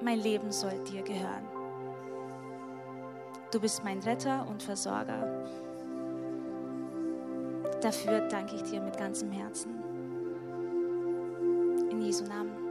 Mein 0.00 0.20
Leben 0.20 0.52
soll 0.52 0.78
dir 0.84 1.02
gehören. 1.02 1.44
Du 3.50 3.58
bist 3.58 3.82
mein 3.82 3.98
Retter 4.00 4.46
und 4.48 4.62
Versorger. 4.62 5.26
Dafür 7.80 8.20
danke 8.28 8.56
ich 8.56 8.62
dir 8.62 8.80
mit 8.80 8.96
ganzem 8.96 9.30
Herzen. 9.30 9.70
In 11.90 12.02
Jesu 12.02 12.24
Namen. 12.24 12.67